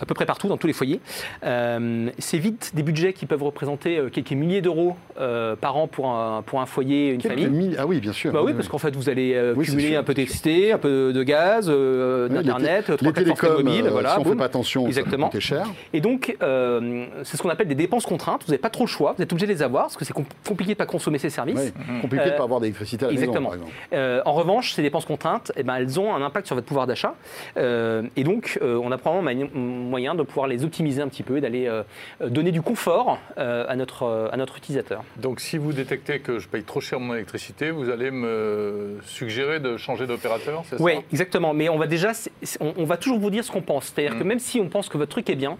à 0.00 0.06
peu 0.06 0.14
près 0.14 0.26
partout, 0.26 0.48
dans 0.48 0.56
tous 0.56 0.66
les 0.66 0.72
foyers. 0.72 1.00
Euh, 1.44 2.10
c'est 2.18 2.38
vite 2.38 2.72
des 2.74 2.82
budgets 2.82 3.12
qui 3.12 3.26
peuvent 3.26 3.42
représenter 3.42 3.98
euh, 3.98 4.08
quelques 4.08 4.32
milliers 4.32 4.60
d'euros 4.60 4.96
euh, 5.20 5.56
par 5.56 5.76
an 5.76 5.86
pour 5.86 6.10
un, 6.10 6.42
pour 6.42 6.60
un 6.60 6.66
foyer, 6.66 7.10
une 7.10 7.20
famille. 7.20 7.76
Ah 7.78 7.86
oui, 7.86 8.00
bien 8.00 8.12
sûr. 8.12 8.32
Bah 8.32 8.40
oui, 8.44 8.54
parce 8.54 8.68
qu'en 8.68 8.78
fait, 8.78 8.94
vous 8.94 9.08
allez 9.08 9.36
cumuler 9.62 9.96
un 9.96 10.02
peu 10.02 10.14
d'électricité, 10.14 10.72
un 10.72 10.78
peu 10.78 11.12
de 11.12 11.22
gaz, 11.22 11.66
d'Internet, 11.68 12.96
trois, 12.96 13.12
quatre 13.12 13.62
mobiles. 13.62 13.88
voilà, 13.90 14.14
si 14.14 14.18
on 14.18 14.24
ne 14.24 14.30
fait 14.30 14.36
pas 14.36 14.44
attention, 14.44 14.86
Exactement. 14.86 15.30
ça 15.30 15.40
cher. 15.40 15.66
Et 15.92 16.00
donc, 16.00 16.36
c'est 16.40 17.36
ce 17.36 17.42
qu'on 17.42 17.50
appelle 17.50 17.68
des 17.68 17.74
dépenses 17.74 18.06
contraintes. 18.06 18.42
Vous 18.44 18.52
n'avez 18.52 18.60
pas 18.60 18.70
trop 18.70 18.84
le 18.84 18.88
choix, 18.88 19.14
vous 19.16 19.22
êtes 19.22 19.32
obligé 19.32 19.46
de 19.46 19.52
les 19.52 19.62
avoir, 19.62 19.84
parce 19.84 19.96
que 19.96 20.04
c'est 20.04 20.12
compliqué 20.12 20.64
de 20.64 20.70
ne 20.70 20.74
pas 20.74 20.86
consommer 20.86 21.18
ces 21.18 21.30
services. 21.30 21.72
Compliqué 22.00 22.26
de 22.26 22.30
ne 22.30 22.36
pas 22.36 22.44
avoir 22.44 22.60
d'électricité 22.60 23.04
à 23.04 23.08
la 23.08 23.14
exactement. 23.14 23.50
maison, 23.50 23.64
par 23.90 23.98
exemple. 23.98 24.22
en 24.28 24.32
revanche, 24.32 24.72
ces 24.72 24.82
dépenses 24.82 25.04
contraintes, 25.04 25.52
eh 25.56 25.62
ben, 25.62 25.76
elles 25.76 25.98
ont 25.98 26.14
un 26.14 26.22
impact 26.22 26.46
sur 26.46 26.56
votre 26.56 26.66
pouvoir 26.66 26.86
d'achat. 26.86 27.14
et 27.56 28.24
donc, 28.24 28.58
on 28.62 28.92
a 28.92 28.98
probablement 28.98 29.87
moyen 29.88 30.14
de 30.14 30.22
pouvoir 30.22 30.46
les 30.46 30.64
optimiser 30.64 31.02
un 31.02 31.08
petit 31.08 31.22
peu 31.22 31.38
et 31.38 31.40
d'aller 31.40 31.66
euh, 31.66 31.82
donner 32.20 32.52
du 32.52 32.62
confort 32.62 33.18
euh, 33.38 33.64
à, 33.68 33.76
notre, 33.76 34.04
euh, 34.04 34.28
à 34.30 34.36
notre 34.36 34.56
utilisateur. 34.56 35.02
Donc 35.16 35.40
si 35.40 35.58
vous 35.58 35.72
détectez 35.72 36.20
que 36.20 36.38
je 36.38 36.48
paye 36.48 36.62
trop 36.62 36.80
cher 36.80 37.00
mon 37.00 37.14
électricité, 37.14 37.70
vous 37.70 37.90
allez 37.90 38.10
me 38.10 38.98
suggérer 39.04 39.60
de 39.60 39.76
changer 39.76 40.06
d'opérateur, 40.06 40.62
c'est 40.68 40.80
Oui, 40.80 40.92
exactement. 41.12 41.54
Mais 41.54 41.68
on 41.68 41.78
va 41.78 41.86
déjà, 41.86 42.12
on, 42.60 42.84
va 42.84 42.96
toujours 42.96 43.18
vous 43.18 43.30
dire 43.30 43.44
ce 43.44 43.50
qu'on 43.50 43.62
pense. 43.62 43.86
C'est-à-dire 43.86 44.18
que 44.18 44.24
mm. 44.24 44.28
même 44.28 44.38
si 44.38 44.60
on 44.60 44.68
pense 44.68 44.88
que 44.88 44.98
votre 44.98 45.10
truc 45.10 45.28
est 45.30 45.36
bien, 45.36 45.56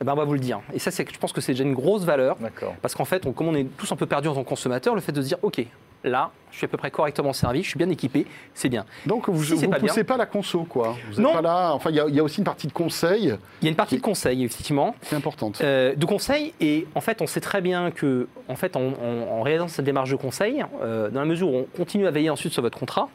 eh 0.00 0.04
ben 0.04 0.12
on 0.12 0.16
va 0.16 0.24
vous 0.24 0.34
le 0.34 0.40
dire. 0.40 0.60
Et 0.74 0.78
ça, 0.78 0.90
je 0.90 1.18
pense 1.18 1.32
que 1.32 1.40
c'est 1.40 1.52
déjà 1.52 1.64
une 1.64 1.74
grosse 1.74 2.04
valeur. 2.04 2.36
Parce 2.80 2.94
qu'en 2.94 3.04
fait, 3.04 3.26
on, 3.26 3.32
comme 3.32 3.48
on 3.48 3.54
est 3.54 3.66
tous 3.76 3.90
un 3.92 3.96
peu 3.96 4.06
perdus 4.06 4.28
en 4.28 4.34
tant 4.34 4.42
que 4.42 4.48
consommateur, 4.48 4.94
le 4.94 5.00
fait 5.00 5.12
de 5.12 5.22
se 5.22 5.28
dire, 5.28 5.38
OK, 5.42 5.64
là, 6.04 6.30
je 6.50 6.58
suis 6.58 6.64
à 6.64 6.68
peu 6.68 6.76
près 6.76 6.90
correctement 6.90 7.32
servi, 7.32 7.62
je 7.62 7.68
suis 7.68 7.78
bien 7.78 7.88
équipé, 7.88 8.26
c'est 8.54 8.68
bien. 8.68 8.84
Donc 9.06 9.28
vous 9.28 9.54
ne 9.54 9.78
poussez 9.78 10.04
pas 10.04 10.16
la 10.16 10.26
conso, 10.26 10.64
quoi. 10.64 10.96
Vous 11.10 11.20
non. 11.20 11.32
Pas 11.32 11.42
là. 11.42 11.72
Enfin, 11.72 11.90
il 11.90 11.96
y, 11.96 12.20
a 12.20 12.22
aussi 12.22 12.38
une 12.38 12.44
partie 12.44 12.66
de 12.66 12.72
conseil. 12.72 13.34
Il 13.60 13.64
y 13.64 13.68
a 13.68 13.70
une 13.70 13.76
partie 13.76 13.96
de 13.96 14.02
conseil, 14.02 14.44
effectivement. 14.44 14.94
C'est 15.02 15.16
importante. 15.16 15.60
Euh, 15.62 15.94
de 15.94 16.06
conseil, 16.06 16.52
et 16.60 16.86
en 16.94 17.00
fait, 17.00 17.22
on 17.22 17.26
sait 17.26 17.40
très 17.40 17.60
bien 17.60 17.90
que, 17.90 18.28
en 18.48 18.56
fait, 18.56 18.76
en, 18.76 19.42
réalisant 19.42 19.68
cette 19.68 19.84
démarche 19.84 20.10
de 20.10 20.16
conseil, 20.16 20.64
euh, 20.82 21.10
dans 21.10 21.20
la 21.20 21.26
mesure 21.26 21.48
où 21.48 21.56
on 21.56 21.66
continue 21.76 22.06
à 22.06 22.10
veiller 22.10 22.30
ensuite 22.30 22.52
sur 22.52 22.62
votre 22.62 22.78
contrat, 22.78 23.08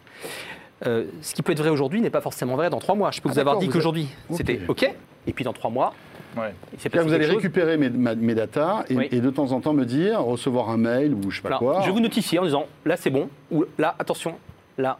euh, 0.85 1.05
ce 1.21 1.33
qui 1.33 1.41
peut 1.41 1.53
être 1.53 1.59
vrai 1.59 1.69
aujourd'hui 1.69 2.01
n'est 2.01 2.09
pas 2.09 2.21
forcément 2.21 2.55
vrai 2.55 2.69
dans 2.69 2.79
trois 2.79 2.95
mois. 2.95 3.11
Je 3.11 3.21
peux 3.21 3.29
ah, 3.29 3.33
vous 3.33 3.39
avoir 3.39 3.57
dit 3.57 3.67
qu'aujourd'hui, 3.67 4.09
c'était 4.31 4.61
OK, 4.67 4.83
et 5.27 5.33
puis 5.33 5.43
dans 5.43 5.53
trois 5.53 5.69
mois, 5.69 5.93
vous 6.35 7.13
allez 7.13 7.25
récupérer 7.25 7.77
mes, 7.77 7.89
mes 7.89 8.35
datas 8.35 8.85
et, 8.89 9.21
de 9.21 9.29
temps 9.29 9.51
en 9.51 9.61
temps 9.61 9.73
me 9.73 9.85
dire, 9.85 10.21
recevoir 10.21 10.69
un 10.69 10.77
mail 10.77 11.13
ou 11.13 11.31
je 11.31 11.37
sais 11.41 11.47
pas 11.47 11.57
quoi. 11.57 11.81
Je 11.81 11.87
vais 11.87 11.93
vous 11.93 11.99
notifier 11.99 12.39
en 12.39 12.45
disant 12.45 12.65
là 12.85 12.97
c'est 12.97 13.09
bon 13.09 13.29
ou 13.51 13.65
là 13.77 13.95
attention, 13.99 14.35
là. 14.77 14.97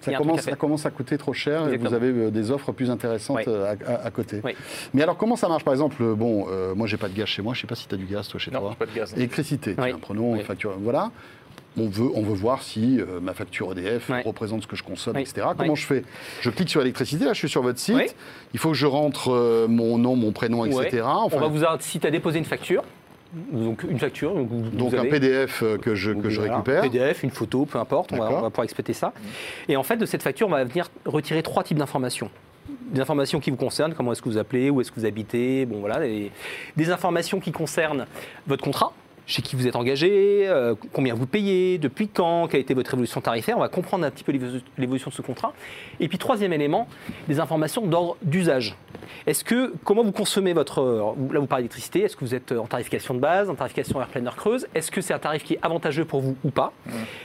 Ça 0.00 0.12
commence, 0.12 0.40
ça 0.42 0.56
commence, 0.56 0.84
à 0.84 0.90
coûter 0.90 1.16
trop 1.16 1.32
cher 1.32 1.72
et 1.72 1.78
vous 1.78 1.94
avez 1.94 2.08
euh, 2.08 2.30
des 2.30 2.50
offres 2.50 2.72
plus 2.72 2.90
intéressantes 2.90 3.48
euh, 3.48 3.74
à, 4.04 4.10
côté. 4.10 4.42
Mais 4.92 5.02
alors 5.02 5.16
comment 5.16 5.34
ça 5.34 5.48
marche? 5.48 5.64
Par 5.64 5.72
exemple, 5.72 6.02
bon, 6.14 6.46
euh, 6.50 6.74
moi 6.74 6.86
j'ai 6.86 6.98
pas 6.98 7.08
de 7.08 7.14
gaz 7.14 7.26
chez 7.26 7.40
moi, 7.40 7.54
je 7.54 7.62
sais 7.62 7.66
pas 7.66 7.74
si 7.74 7.88
tu 7.88 7.94
as 7.94 7.98
du 7.98 8.04
gaz 8.04 8.28
toi 8.28 8.38
chez 8.38 8.50
non, 8.50 8.60
toi. 8.60 8.76
Pas 8.78 8.84
de 8.84 8.92
gaz. 8.92 9.14
Électricité, 9.14 9.74
prenons 10.02 10.36
une 10.36 10.42
facture. 10.42 10.74
Voilà 10.78 11.10
on 11.76 11.88
veut, 11.88 12.10
on 12.14 12.22
veut 12.22 12.34
voir 12.34 12.62
si 12.62 13.00
euh, 13.00 13.20
ma 13.20 13.34
facture 13.34 13.72
EDF 13.72 14.10
représente 14.24 14.62
ce 14.62 14.66
que 14.66 14.76
je 14.76 14.82
consomme, 14.82 15.16
etc. 15.16 15.48
Comment 15.56 15.74
je 15.74 15.86
fais? 15.86 16.04
Je 16.40 16.50
clique 16.50 16.70
sur 16.70 16.80
électricité, 16.80 17.24
là 17.24 17.32
je 17.32 17.38
suis 17.38 17.48
sur 17.48 17.62
votre 17.62 17.78
site, 17.78 18.14
il 18.52 18.60
faut 18.60 18.70
que 18.70 18.76
je 18.76 18.86
rentre 18.86 19.32
euh, 19.32 19.66
mon 19.68 19.98
nom, 19.98 20.16
mon 20.16 20.32
prénom, 20.32 20.64
etc. 20.64 21.02
on 21.04 21.28
va 21.28 21.48
vous 21.48 21.64
inciter 21.64 22.08
à 22.08 22.10
déposer 22.10 22.38
une 22.38 22.44
facture. 22.44 22.84
Donc 23.52 23.82
une 23.82 23.98
facture. 23.98 24.32
Donc, 24.32 24.94
un 24.94 25.06
PDF 25.06 25.64
euh, 25.64 25.76
que 25.76 25.96
je, 25.96 26.12
que 26.12 26.30
je 26.30 26.40
récupère. 26.40 26.82
PDF, 26.82 27.24
une 27.24 27.32
photo, 27.32 27.64
peu 27.64 27.78
importe, 27.78 28.12
on 28.12 28.18
va, 28.18 28.28
pouvoir 28.28 28.64
exploiter 28.64 28.92
ça. 28.92 29.12
Et 29.68 29.76
en 29.76 29.82
fait, 29.82 29.96
de 29.96 30.06
cette 30.06 30.22
facture, 30.22 30.46
on 30.46 30.50
va 30.50 30.62
venir 30.62 30.88
retirer 31.04 31.42
trois 31.42 31.64
types 31.64 31.78
d'informations 31.78 32.30
des 32.90 33.00
informations 33.00 33.40
qui 33.40 33.50
vous 33.50 33.56
concernent, 33.56 33.92
comment 33.92 34.12
est-ce 34.12 34.22
que 34.22 34.28
vous 34.28 34.38
appelez, 34.38 34.70
où 34.70 34.80
est-ce 34.80 34.90
que 34.90 35.00
vous 35.00 35.06
habitez, 35.06 35.66
bon 35.66 35.80
voilà, 35.80 36.00
des 36.76 36.90
informations 36.90 37.40
qui 37.40 37.52
concernent 37.52 38.06
votre 38.46 38.62
contrat, 38.62 38.92
chez 39.26 39.42
qui 39.42 39.56
vous 39.56 39.66
êtes 39.66 39.76
engagé, 39.76 40.46
euh, 40.46 40.74
combien 40.92 41.14
vous 41.14 41.26
payez, 41.26 41.78
depuis 41.78 42.08
quand, 42.08 42.48
quelle 42.48 42.58
a 42.58 42.60
été 42.60 42.74
votre 42.74 42.92
évolution 42.92 43.20
tarifaire. 43.20 43.56
On 43.56 43.60
va 43.60 43.68
comprendre 43.68 44.04
un 44.04 44.10
petit 44.10 44.24
peu 44.24 44.32
l'évolution 44.32 45.10
de 45.10 45.14
ce 45.14 45.22
contrat. 45.22 45.52
Et 46.00 46.08
puis 46.08 46.18
troisième 46.18 46.52
élément, 46.52 46.88
des 47.28 47.40
informations 47.40 47.86
d'ordre 47.86 48.16
d'usage. 48.22 48.76
Est-ce 49.26 49.44
que 49.44 49.72
comment 49.84 50.02
vous 50.02 50.12
consommez 50.12 50.52
votre 50.52 50.82
là 51.32 51.40
vous 51.40 51.46
parlez 51.46 51.64
d'électricité, 51.64 52.00
est-ce 52.02 52.16
que 52.16 52.24
vous 52.24 52.34
êtes 52.34 52.52
en 52.52 52.66
tarification 52.66 53.14
de 53.14 53.20
base, 53.20 53.50
en 53.50 53.54
tarification 53.54 54.00
air 54.00 54.08
pleine 54.08 54.28
creuse, 54.36 54.66
est-ce 54.74 54.90
que 54.90 55.00
c'est 55.00 55.14
un 55.14 55.18
tarif 55.18 55.44
qui 55.44 55.54
est 55.54 55.60
avantageux 55.62 56.04
pour 56.04 56.20
vous 56.20 56.36
ou 56.44 56.50
pas? 56.50 56.72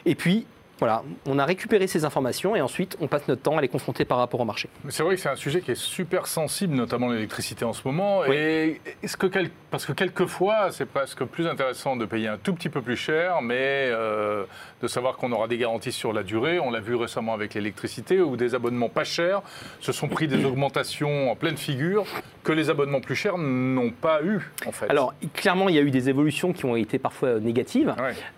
Et 0.06 0.16
puis 0.16 0.46
voilà, 0.80 1.04
on 1.26 1.38
a 1.40 1.46
récupéré 1.46 1.88
ces 1.88 2.06
informations 2.06 2.56
et 2.56 2.62
ensuite 2.62 2.98
on 3.02 3.08
passe 3.08 3.28
notre 3.28 3.42
temps 3.42 3.58
à 3.58 3.62
les 3.62 3.68
confronter 3.68 4.06
par 4.06 4.18
rapport 4.18 4.40
au 4.40 4.46
marché. 4.46 4.70
C'est 4.88 5.04
vrai 5.04 5.16
que 5.16 5.22
c'est 5.22 5.30
un 5.30 5.36
sujet 5.36 5.62
qui 5.62 5.72
est 5.72 5.80
super 5.80 6.26
sensible, 6.26 6.74
notamment 6.74 7.10
l'électricité 7.10 7.66
en 7.66 7.74
ce 7.74 7.82
moment. 7.86 8.26
Et 8.26 8.80
est-ce 9.04 9.18
que 9.18 9.28
parce 9.70 9.86
que 9.86 9.92
quelquefois 9.92 10.72
c'est 10.72 10.86
presque 10.86 11.24
plus 11.26 11.48
intéressant 11.48 11.96
de 11.96 12.06
payer 12.06 12.30
un 12.30 12.38
tout 12.38 12.54
petit 12.54 12.70
peu 12.70 12.82
plus 12.82 12.96
cher, 12.96 13.42
mais 13.42 13.90
euh, 13.90 14.46
de 14.82 14.88
savoir 14.88 15.18
qu'on 15.18 15.32
aura 15.32 15.48
des 15.48 15.58
garanties 15.58 15.92
sur 15.92 16.14
la 16.14 16.24
durée. 16.24 16.60
On 16.60 16.72
l'a 16.72 16.80
vu 16.80 16.96
récemment 16.96 17.34
avec 17.34 17.54
l'électricité 17.54 18.22
où 18.22 18.38
des 18.38 18.56
abonnements 18.56 18.90
pas 18.90 19.04
chers 19.04 19.42
se 19.82 19.92
sont 19.92 20.08
pris 20.08 20.28
des 20.28 20.46
augmentations 20.46 21.32
en 21.32 21.36
pleine 21.36 21.58
figure 21.58 22.06
que 22.44 22.54
les 22.54 22.70
abonnements 22.70 23.02
plus 23.02 23.16
chers 23.16 23.38
n'ont 23.38 23.92
pas 23.92 24.24
eu 24.24 24.50
en 24.66 24.72
fait. 24.72 24.90
Alors 24.90 25.14
clairement 25.34 25.68
il 25.68 25.76
y 25.76 25.80
a 25.80 25.82
eu 25.82 25.92
des 25.92 26.10
évolutions 26.10 26.54
qui 26.54 26.66
ont 26.66 26.76
été 26.76 27.00
parfois 27.00 27.40
négatives. 27.40 27.94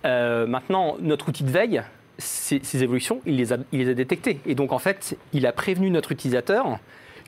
Euh, 0.06 0.47
maintenant 0.47 0.97
notre 0.99 1.30
outil 1.30 1.43
de 1.43 1.51
veille 1.51 1.84
ces, 2.22 2.84
évolutions, 2.84 3.22
il 3.26 3.38
les, 3.38 3.54
a, 3.54 3.58
il 3.72 3.80
les 3.80 3.90
a 3.90 3.94
détectées. 3.94 4.40
Et 4.46 4.56
donc, 4.56 4.72
en 4.72 4.80
fait, 4.80 5.18
il 5.34 5.46
a 5.46 5.52
prévenu 5.52 5.90
notre 5.90 6.12
utilisateur 6.12 6.80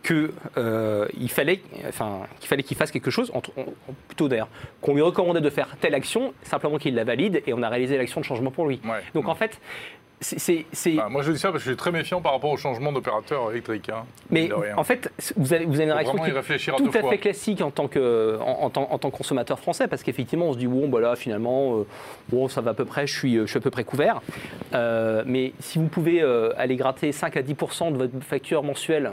qu'il 0.04 0.32
euh, 0.58 1.08
fallait 1.30 1.62
enfin, 1.88 2.22
qu'il 2.40 2.50
fallait 2.50 2.64
qu'il 2.64 2.76
fasse 2.76 2.92
quelque 2.92 3.10
chose, 3.10 3.32
plutôt 4.08 4.28
d'ailleurs, 4.28 4.50
qu'on 4.82 4.96
lui 4.96 5.02
recommandait 5.02 5.42
de 5.42 5.50
faire 5.50 5.78
telle 5.80 5.96
action, 5.96 6.34
simplement 6.44 6.78
qu'il 6.78 6.94
la 6.94 7.06
valide 7.06 7.42
et 7.48 7.54
on 7.54 7.64
a 7.64 7.70
réalisé 7.70 7.98
l'action 7.98 8.20
de 8.20 8.26
changement 8.26 8.52
pour 8.52 8.68
lui. 8.68 8.82
Donc 9.14 9.30
en 9.30 9.36
fait, 9.36 9.60
c'est, 10.24 10.96
bah, 10.96 11.08
moi, 11.10 11.22
je 11.22 11.32
dis 11.32 11.40
ça 11.40 11.52
parce 11.52 11.64
que 11.64 11.70
je 11.70 11.74
suis 11.74 11.78
très 11.78 11.92
méfiant 11.92 12.22
par 12.22 12.34
rapport 12.34 12.52
au 12.52 12.58
changement 12.58 12.92
d'opérateur 12.92 13.52
électrique. 13.52 13.90
Hein, 13.90 14.06
mais 14.30 14.50
en 14.76 14.84
fait, 14.84 15.12
vous 15.38 15.54
avez, 15.54 15.66
vous 15.66 15.76
avez 15.76 15.86
une 15.86 15.92
réaction 15.92 16.16
tout 16.18 16.92
à, 16.94 17.10
fait 17.10 17.18
classique 17.18 17.62
en 17.62 17.72
tant, 17.72 17.88
que, 17.88 18.38
en, 18.42 18.70
tant, 18.70 18.88
en 18.90 18.98
tant 18.98 19.12
que 19.12 19.18
consommateur 19.18 19.60
français, 19.60 19.88
parce 19.88 20.04
qu'effectivement, 20.04 20.48
on 20.48 20.54
se 20.54 20.58
dit, 20.58 20.68
bon, 20.68 20.88
bah 20.88 21.02
là, 21.02 21.16
finalement, 21.16 21.80
euh, 21.80 21.88
bon, 22.30 22.48
ça 22.48 22.62
va 22.62 22.72
à 22.72 22.74
peu 22.74 22.86
près, 22.86 23.06
je 23.08 23.14
suis, 23.14 23.36
je 23.38 23.46
suis 23.46 23.58
à 23.58 23.62
peu 23.62 23.72
près 23.72 23.84
couvert. 23.84 24.22
Euh, 24.74 25.24
mais 25.26 25.54
si 25.60 25.78
vous 25.78 25.88
pouvez 25.88 26.22
euh, 26.22 26.52
aller 26.58 26.76
gratter 26.76 27.12
5 27.12 27.38
à 27.38 27.42
10% 27.42 27.92
de 27.92 27.98
votre 27.98 28.20
facture 28.22 28.64
mensuelle, 28.64 29.12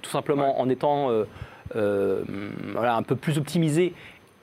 tout 0.00 0.10
simplement 0.10 0.60
en 0.60 0.68
étant 0.68 1.10
voilà, 1.74 2.96
un 2.96 3.02
peu 3.02 3.16
plus 3.16 3.38
optimisé 3.38 3.94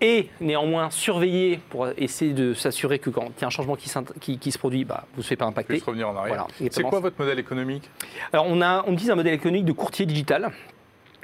et 0.02 0.30
néanmoins 0.40 0.90
surveiller 0.90 1.60
pour 1.70 1.88
essayer 1.98 2.34
de 2.34 2.54
s'assurer 2.54 3.00
que 3.00 3.10
quand 3.10 3.26
il 3.38 3.42
y 3.42 3.44
a 3.44 3.48
un 3.48 3.52
changement 3.52 3.76
qui, 3.76 4.38
qui, 4.38 4.52
se 4.52 4.58
produit, 4.58 4.86
bah, 4.86 5.06
vous 5.14 5.22
ne 5.22 5.26
faites 5.26 5.40
pas 5.40 5.46
impacter. 5.46 5.82
revenir 5.86 6.10
en 6.10 6.16
arrière. 6.16 6.48
C'est 6.72 6.84
quoi 6.84 7.00
votre 7.00 7.20
modèle 7.20 7.40
économique? 7.40 7.90
Alors 8.32 8.46
on, 8.48 8.62
a, 8.62 8.84
on 8.88 8.94
utilise 8.94 9.12
un 9.12 9.16
modèle 9.16 9.34
économique 9.34 9.66
de 9.66 9.74
courtier 9.74 10.06
digital. 10.06 10.52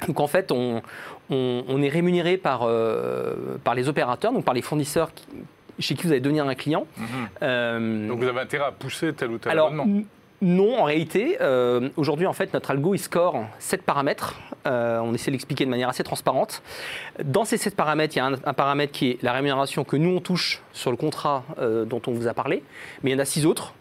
Donc 0.06 0.20
en 0.20 0.26
fait, 0.26 0.52
on, 0.52 0.82
on, 1.30 1.82
est 1.82 1.88
rémunéré 1.88 2.36
par, 2.36 2.62
euh, 2.64 3.56
par 3.64 3.74
les 3.74 3.88
opérateurs, 3.88 4.32
donc 4.32 4.44
par 4.44 4.54
les 4.54 4.62
fournisseurs 4.62 5.10
chez 5.78 5.94
qui 5.94 6.06
vous 6.06 6.12
allez 6.12 6.20
devenir 6.20 6.46
un 6.46 6.54
client. 6.54 6.86
Mhm. 6.96 7.06
Euh, 7.42 8.08
donc 8.08 8.18
vous 8.18 8.28
avez 8.28 8.40
intérêt 8.40 8.66
à 8.66 8.72
pousser 8.72 9.12
tel 9.14 9.30
ou 9.30 9.38
tel 9.38 9.52
alors, 9.52 9.72
non, 10.42 10.78
en 10.80 10.84
réalité, 10.84 11.38
euh, 11.40 11.88
aujourd'hui, 11.96 12.26
en 12.26 12.34
fait, 12.34 12.52
notre 12.52 12.70
algo, 12.70 12.94
il 12.94 12.98
score 12.98 13.46
7 13.58 13.82
paramètres. 13.82 14.34
Euh, 14.66 14.98
on 14.98 15.14
essaie 15.14 15.30
de 15.30 15.32
l'expliquer 15.32 15.64
de 15.64 15.70
manière 15.70 15.88
assez 15.88 16.04
transparente. 16.04 16.62
Dans 17.24 17.46
ces 17.46 17.56
7 17.56 17.74
paramètres, 17.74 18.16
il 18.16 18.18
y 18.18 18.20
a 18.20 18.26
un, 18.26 18.52
paramètre 18.52 18.92
qui 18.92 19.12
est 19.12 19.22
la 19.22 19.32
rémunération 19.32 19.84
que 19.84 19.96
nous, 19.96 20.10
on 20.10 20.20
touche 20.20 20.62
sur 20.72 20.90
le 20.90 20.98
contrat 20.98 21.44
euh, 21.58 21.86
dont 21.86 22.02
on 22.06 22.12
vous 22.12 22.26
a 22.26 22.34
parlé. 22.34 22.62
Mais 23.02 23.10
il 23.10 23.14
y 23.14 23.16
en 23.16 23.20
a 23.20 23.24
6 23.24 23.46
autres 23.46 23.72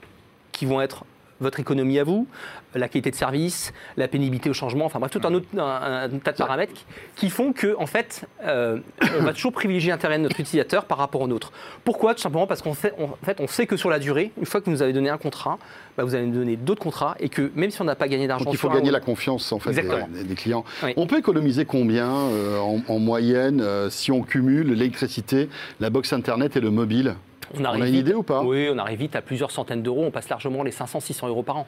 qui 0.54 0.66
vont 0.66 0.82
être 0.82 1.04
votre 1.42 1.60
économie 1.60 2.00
à 2.00 2.06
vous, 2.06 2.28
la 2.76 2.88
qualité 2.88 3.12
de 3.12 3.16
service, 3.16 3.74
la 3.98 4.08
pénibilité 4.08 4.50
au 4.50 4.54
changement, 4.54 4.86
enfin 4.86 5.00
bref, 5.00 5.12
tout 5.12 5.22
un, 5.24 5.34
autre, 5.34 5.48
tas 5.54 6.32
de 6.32 6.38
paramètres 6.38 6.74
qui 7.16 7.30
font 7.30 7.54
que, 7.54 7.76
en 7.78 7.86
fait, 7.86 8.28
euh, 8.44 8.80
on 9.20 9.24
va 9.24 9.34
toujours 9.34 9.54
privilégier 9.54 9.92
l'intérêt 9.92 10.18
de 10.18 10.24
notre 10.24 10.40
utilisateur 10.40 10.86
par 10.86 10.98
rapport 10.98 11.22
au 11.22 11.28
nôtre. 11.28 11.52
Pourquoi? 11.84 12.14
Tout 12.14 12.22
simplement 12.22 12.48
parce 12.48 12.62
qu'en 12.62 12.74
fait, 12.74 12.94
fait, 13.24 13.40
on 13.40 13.48
sait 13.48 13.66
que 13.66 13.78
sur 13.78 13.90
la 13.90 14.00
durée, 14.00 14.32
une 14.38 14.46
fois 14.46 14.60
que 14.60 14.66
vous 14.66 14.72
nous 14.72 14.82
avez 14.82 14.94
donné 14.94 15.10
un 15.10 15.18
contrat, 15.18 15.58
bah, 15.98 16.04
vous 16.04 16.16
allez 16.16 16.26
nous 16.26 16.38
donner 16.38 16.58
d'autres 16.58 16.82
contrats 16.82 17.16
et 17.20 17.30
que 17.30 17.52
même 17.56 17.72
si 17.72 17.82
on 17.82 17.86
n'a 17.86 17.96
pas 17.96 18.08
gagné 18.08 18.28
d'argent, 18.28 18.50
il 18.52 18.58
faut 18.58 18.70
gagner 18.70 18.92
la 18.92 19.00
confiance 19.00 19.52
en 19.52 19.60
fait 19.60 19.72
des, 19.72 20.36
clients. 20.36 20.66
On 20.98 21.08
peut 21.08 21.18
économiser 21.18 21.66
combien 21.66 22.12
euh, 22.12 22.60
en, 22.60 23.00
moyenne 23.00 23.62
euh, 23.62 23.90
si 23.90 24.12
on 24.12 24.22
cumule 24.22 24.74
l'électricité, 24.74 25.50
la 25.80 25.90
box 25.90 26.12
internet 26.14 26.58
et 26.58 26.60
le 26.60 26.72
mobile? 26.72 27.16
On, 27.58 27.64
a 27.64 27.78
une 27.78 27.94
idée 27.94 28.14
ou 28.14 28.24
pas? 28.24 28.42
Oui, 28.42 28.68
on 28.74 28.78
arrive 28.78 29.00
vite 29.00 29.16
à 29.16 29.22
plusieurs 29.22 29.52
centaines 29.52 29.84
d'euros. 29.84 30.04
On 30.06 30.12
passe 30.12 30.28
largement 30.30 30.64
les 30.64 30.72
500-600 30.72 31.28
euros 31.28 31.44
par 31.44 31.58
an. 31.58 31.68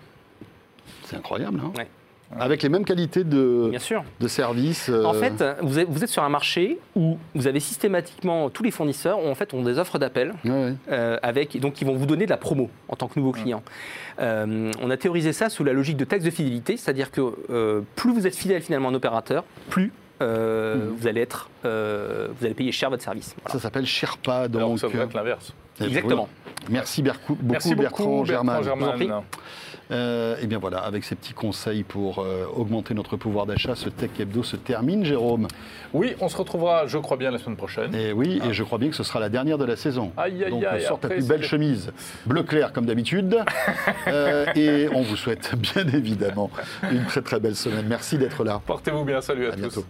C'est 1.08 1.16
incroyable, 1.16 1.62
hein 1.64 1.84
Avec 2.38 2.62
les 2.62 2.68
mêmes 2.68 2.84
qualités 2.84 3.24
de, 3.24 3.68
Bien 3.70 3.80
sûr. 3.80 4.04
de 4.20 4.28
services. 4.28 4.90
Euh, 4.90 5.06
en 5.06 5.14
fait, 5.14 5.44
vous 5.62 5.80
êtes, 5.80 6.10
sur 6.10 6.24
un 6.24 6.30
marché 6.30 6.80
où 6.96 7.18
vous 7.34 7.48
avez 7.48 7.62
systématiquement 7.62 8.50
tous 8.50 8.64
les 8.64 8.72
fournisseurs 8.72 9.20
ont, 9.20 9.32
en 9.32 9.36
fait, 9.36 9.54
ont 9.54 9.64
des 9.64 9.80
offres 9.80 10.00
d'appel 10.00 10.34
euh, 10.46 11.18
avec 11.24 11.58
donc 11.60 11.82
ils 11.82 11.88
vont 11.88 11.96
vous 11.96 12.06
donner 12.06 12.26
de 12.26 12.30
la 12.30 12.38
promo 12.38 12.70
en 12.90 12.96
tant 12.98 13.08
que 13.08 13.18
nouveau 13.20 13.32
client. 13.32 13.64
Euh, 14.20 14.72
on 14.82 14.90
a 14.90 14.98
théorisé 14.98 15.32
ça 15.32 15.50
sous 15.50 15.64
la 15.64 15.72
logique 15.72 15.98
de 15.98 16.06
taxe 16.06 16.26
de 16.26 16.32
fidélité, 16.32 16.76
c'est-à-dire 16.76 17.12
que 17.12 17.84
plus 17.96 18.12
vous 18.12 18.28
êtes 18.28 18.36
fidèle 18.36 18.62
finalement 18.62 18.90
à 18.90 18.92
un 18.92 18.96
opérateur, 18.96 19.46
plus 19.70 19.94
mmh. 20.20 20.26
vous 20.98 21.08
allez 21.08 21.22
être, 21.22 21.50
vous 21.64 22.46
allez 22.46 22.54
payer 22.54 22.74
cher 22.74 22.90
votre 22.90 23.04
service. 23.04 23.34
Ça 23.46 23.60
s'appelle 23.60 23.86
Sherpa. 23.86 24.50
Donc 24.50 24.62
Alors, 24.62 24.80
ça 24.80 24.88
être 24.88 25.14
l'inverse. 25.14 25.54
Exactement. 25.82 26.28
Merci, 26.70 27.02
beaucoup, 27.02 27.38
Merci 27.44 27.76
beaucoup, 27.76 27.84
Bertrand, 27.84 28.26
Germain. 28.26 28.62
Germain. 28.62 29.24
Euh, 29.90 30.36
et 30.42 30.48
bien 30.48 30.60
voilà, 30.60 30.80
avec 30.80 31.04
ces 31.06 31.16
petits 31.16 31.34
conseils 31.34 31.84
pour 31.84 32.20
euh, 32.20 32.46
augmenter 32.54 32.94
notre 32.94 33.16
pouvoir 33.16 33.46
d'achat, 33.46 33.76
ce 33.76 33.88
Tech 33.88 34.10
Hebdo 34.20 34.44
se 34.44 34.58
termine, 34.58 35.06
Jérôme. 35.06 35.48
Oui, 35.94 36.14
on 36.20 36.28
se 36.28 36.36
retrouvera, 36.36 36.88
je 36.88 36.98
crois 36.98 37.16
bien, 37.16 37.32
la 37.32 37.38
semaine 37.38 37.56
prochaine. 37.56 37.96
Et 37.96 38.12
oui, 38.12 38.38
et 38.44 38.50
ah. 38.50 38.52
je 38.52 38.64
crois 38.64 38.80
bien 38.80 38.90
que 38.90 38.96
ce 38.96 39.04
sera 39.04 39.20
la 39.20 39.30
dernière 39.30 39.58
de 39.58 39.66
la 39.66 39.78
saison. 39.78 40.12
Aïe, 40.18 40.44
aïe, 40.44 40.50
Donc 40.50 40.64
on 40.70 40.80
sort 40.82 41.00
ta 41.00 41.08
plus 41.08 41.26
belle 41.26 41.44
chemise, 41.44 41.92
bleu 42.26 42.44
clair 42.44 42.74
comme 42.74 42.86
d'habitude. 42.86 43.38
Euh, 44.08 44.46
et 44.56 44.88
on 44.94 45.02
vous 45.02 45.18
souhaite 45.18 45.54
bien 45.56 45.86
évidemment 45.94 46.50
une 46.92 47.06
très 47.06 47.22
très 47.22 47.40
belle 47.40 47.56
semaine. 47.56 47.86
Merci 47.88 48.18
d'être 48.18 48.44
là. 48.44 48.62
Portez-vous 48.66 49.04
bien, 49.04 49.20
salut 49.22 49.48
à, 49.48 49.50
à 49.50 49.52
tous. 49.54 49.60
Bientôt. 49.60 49.86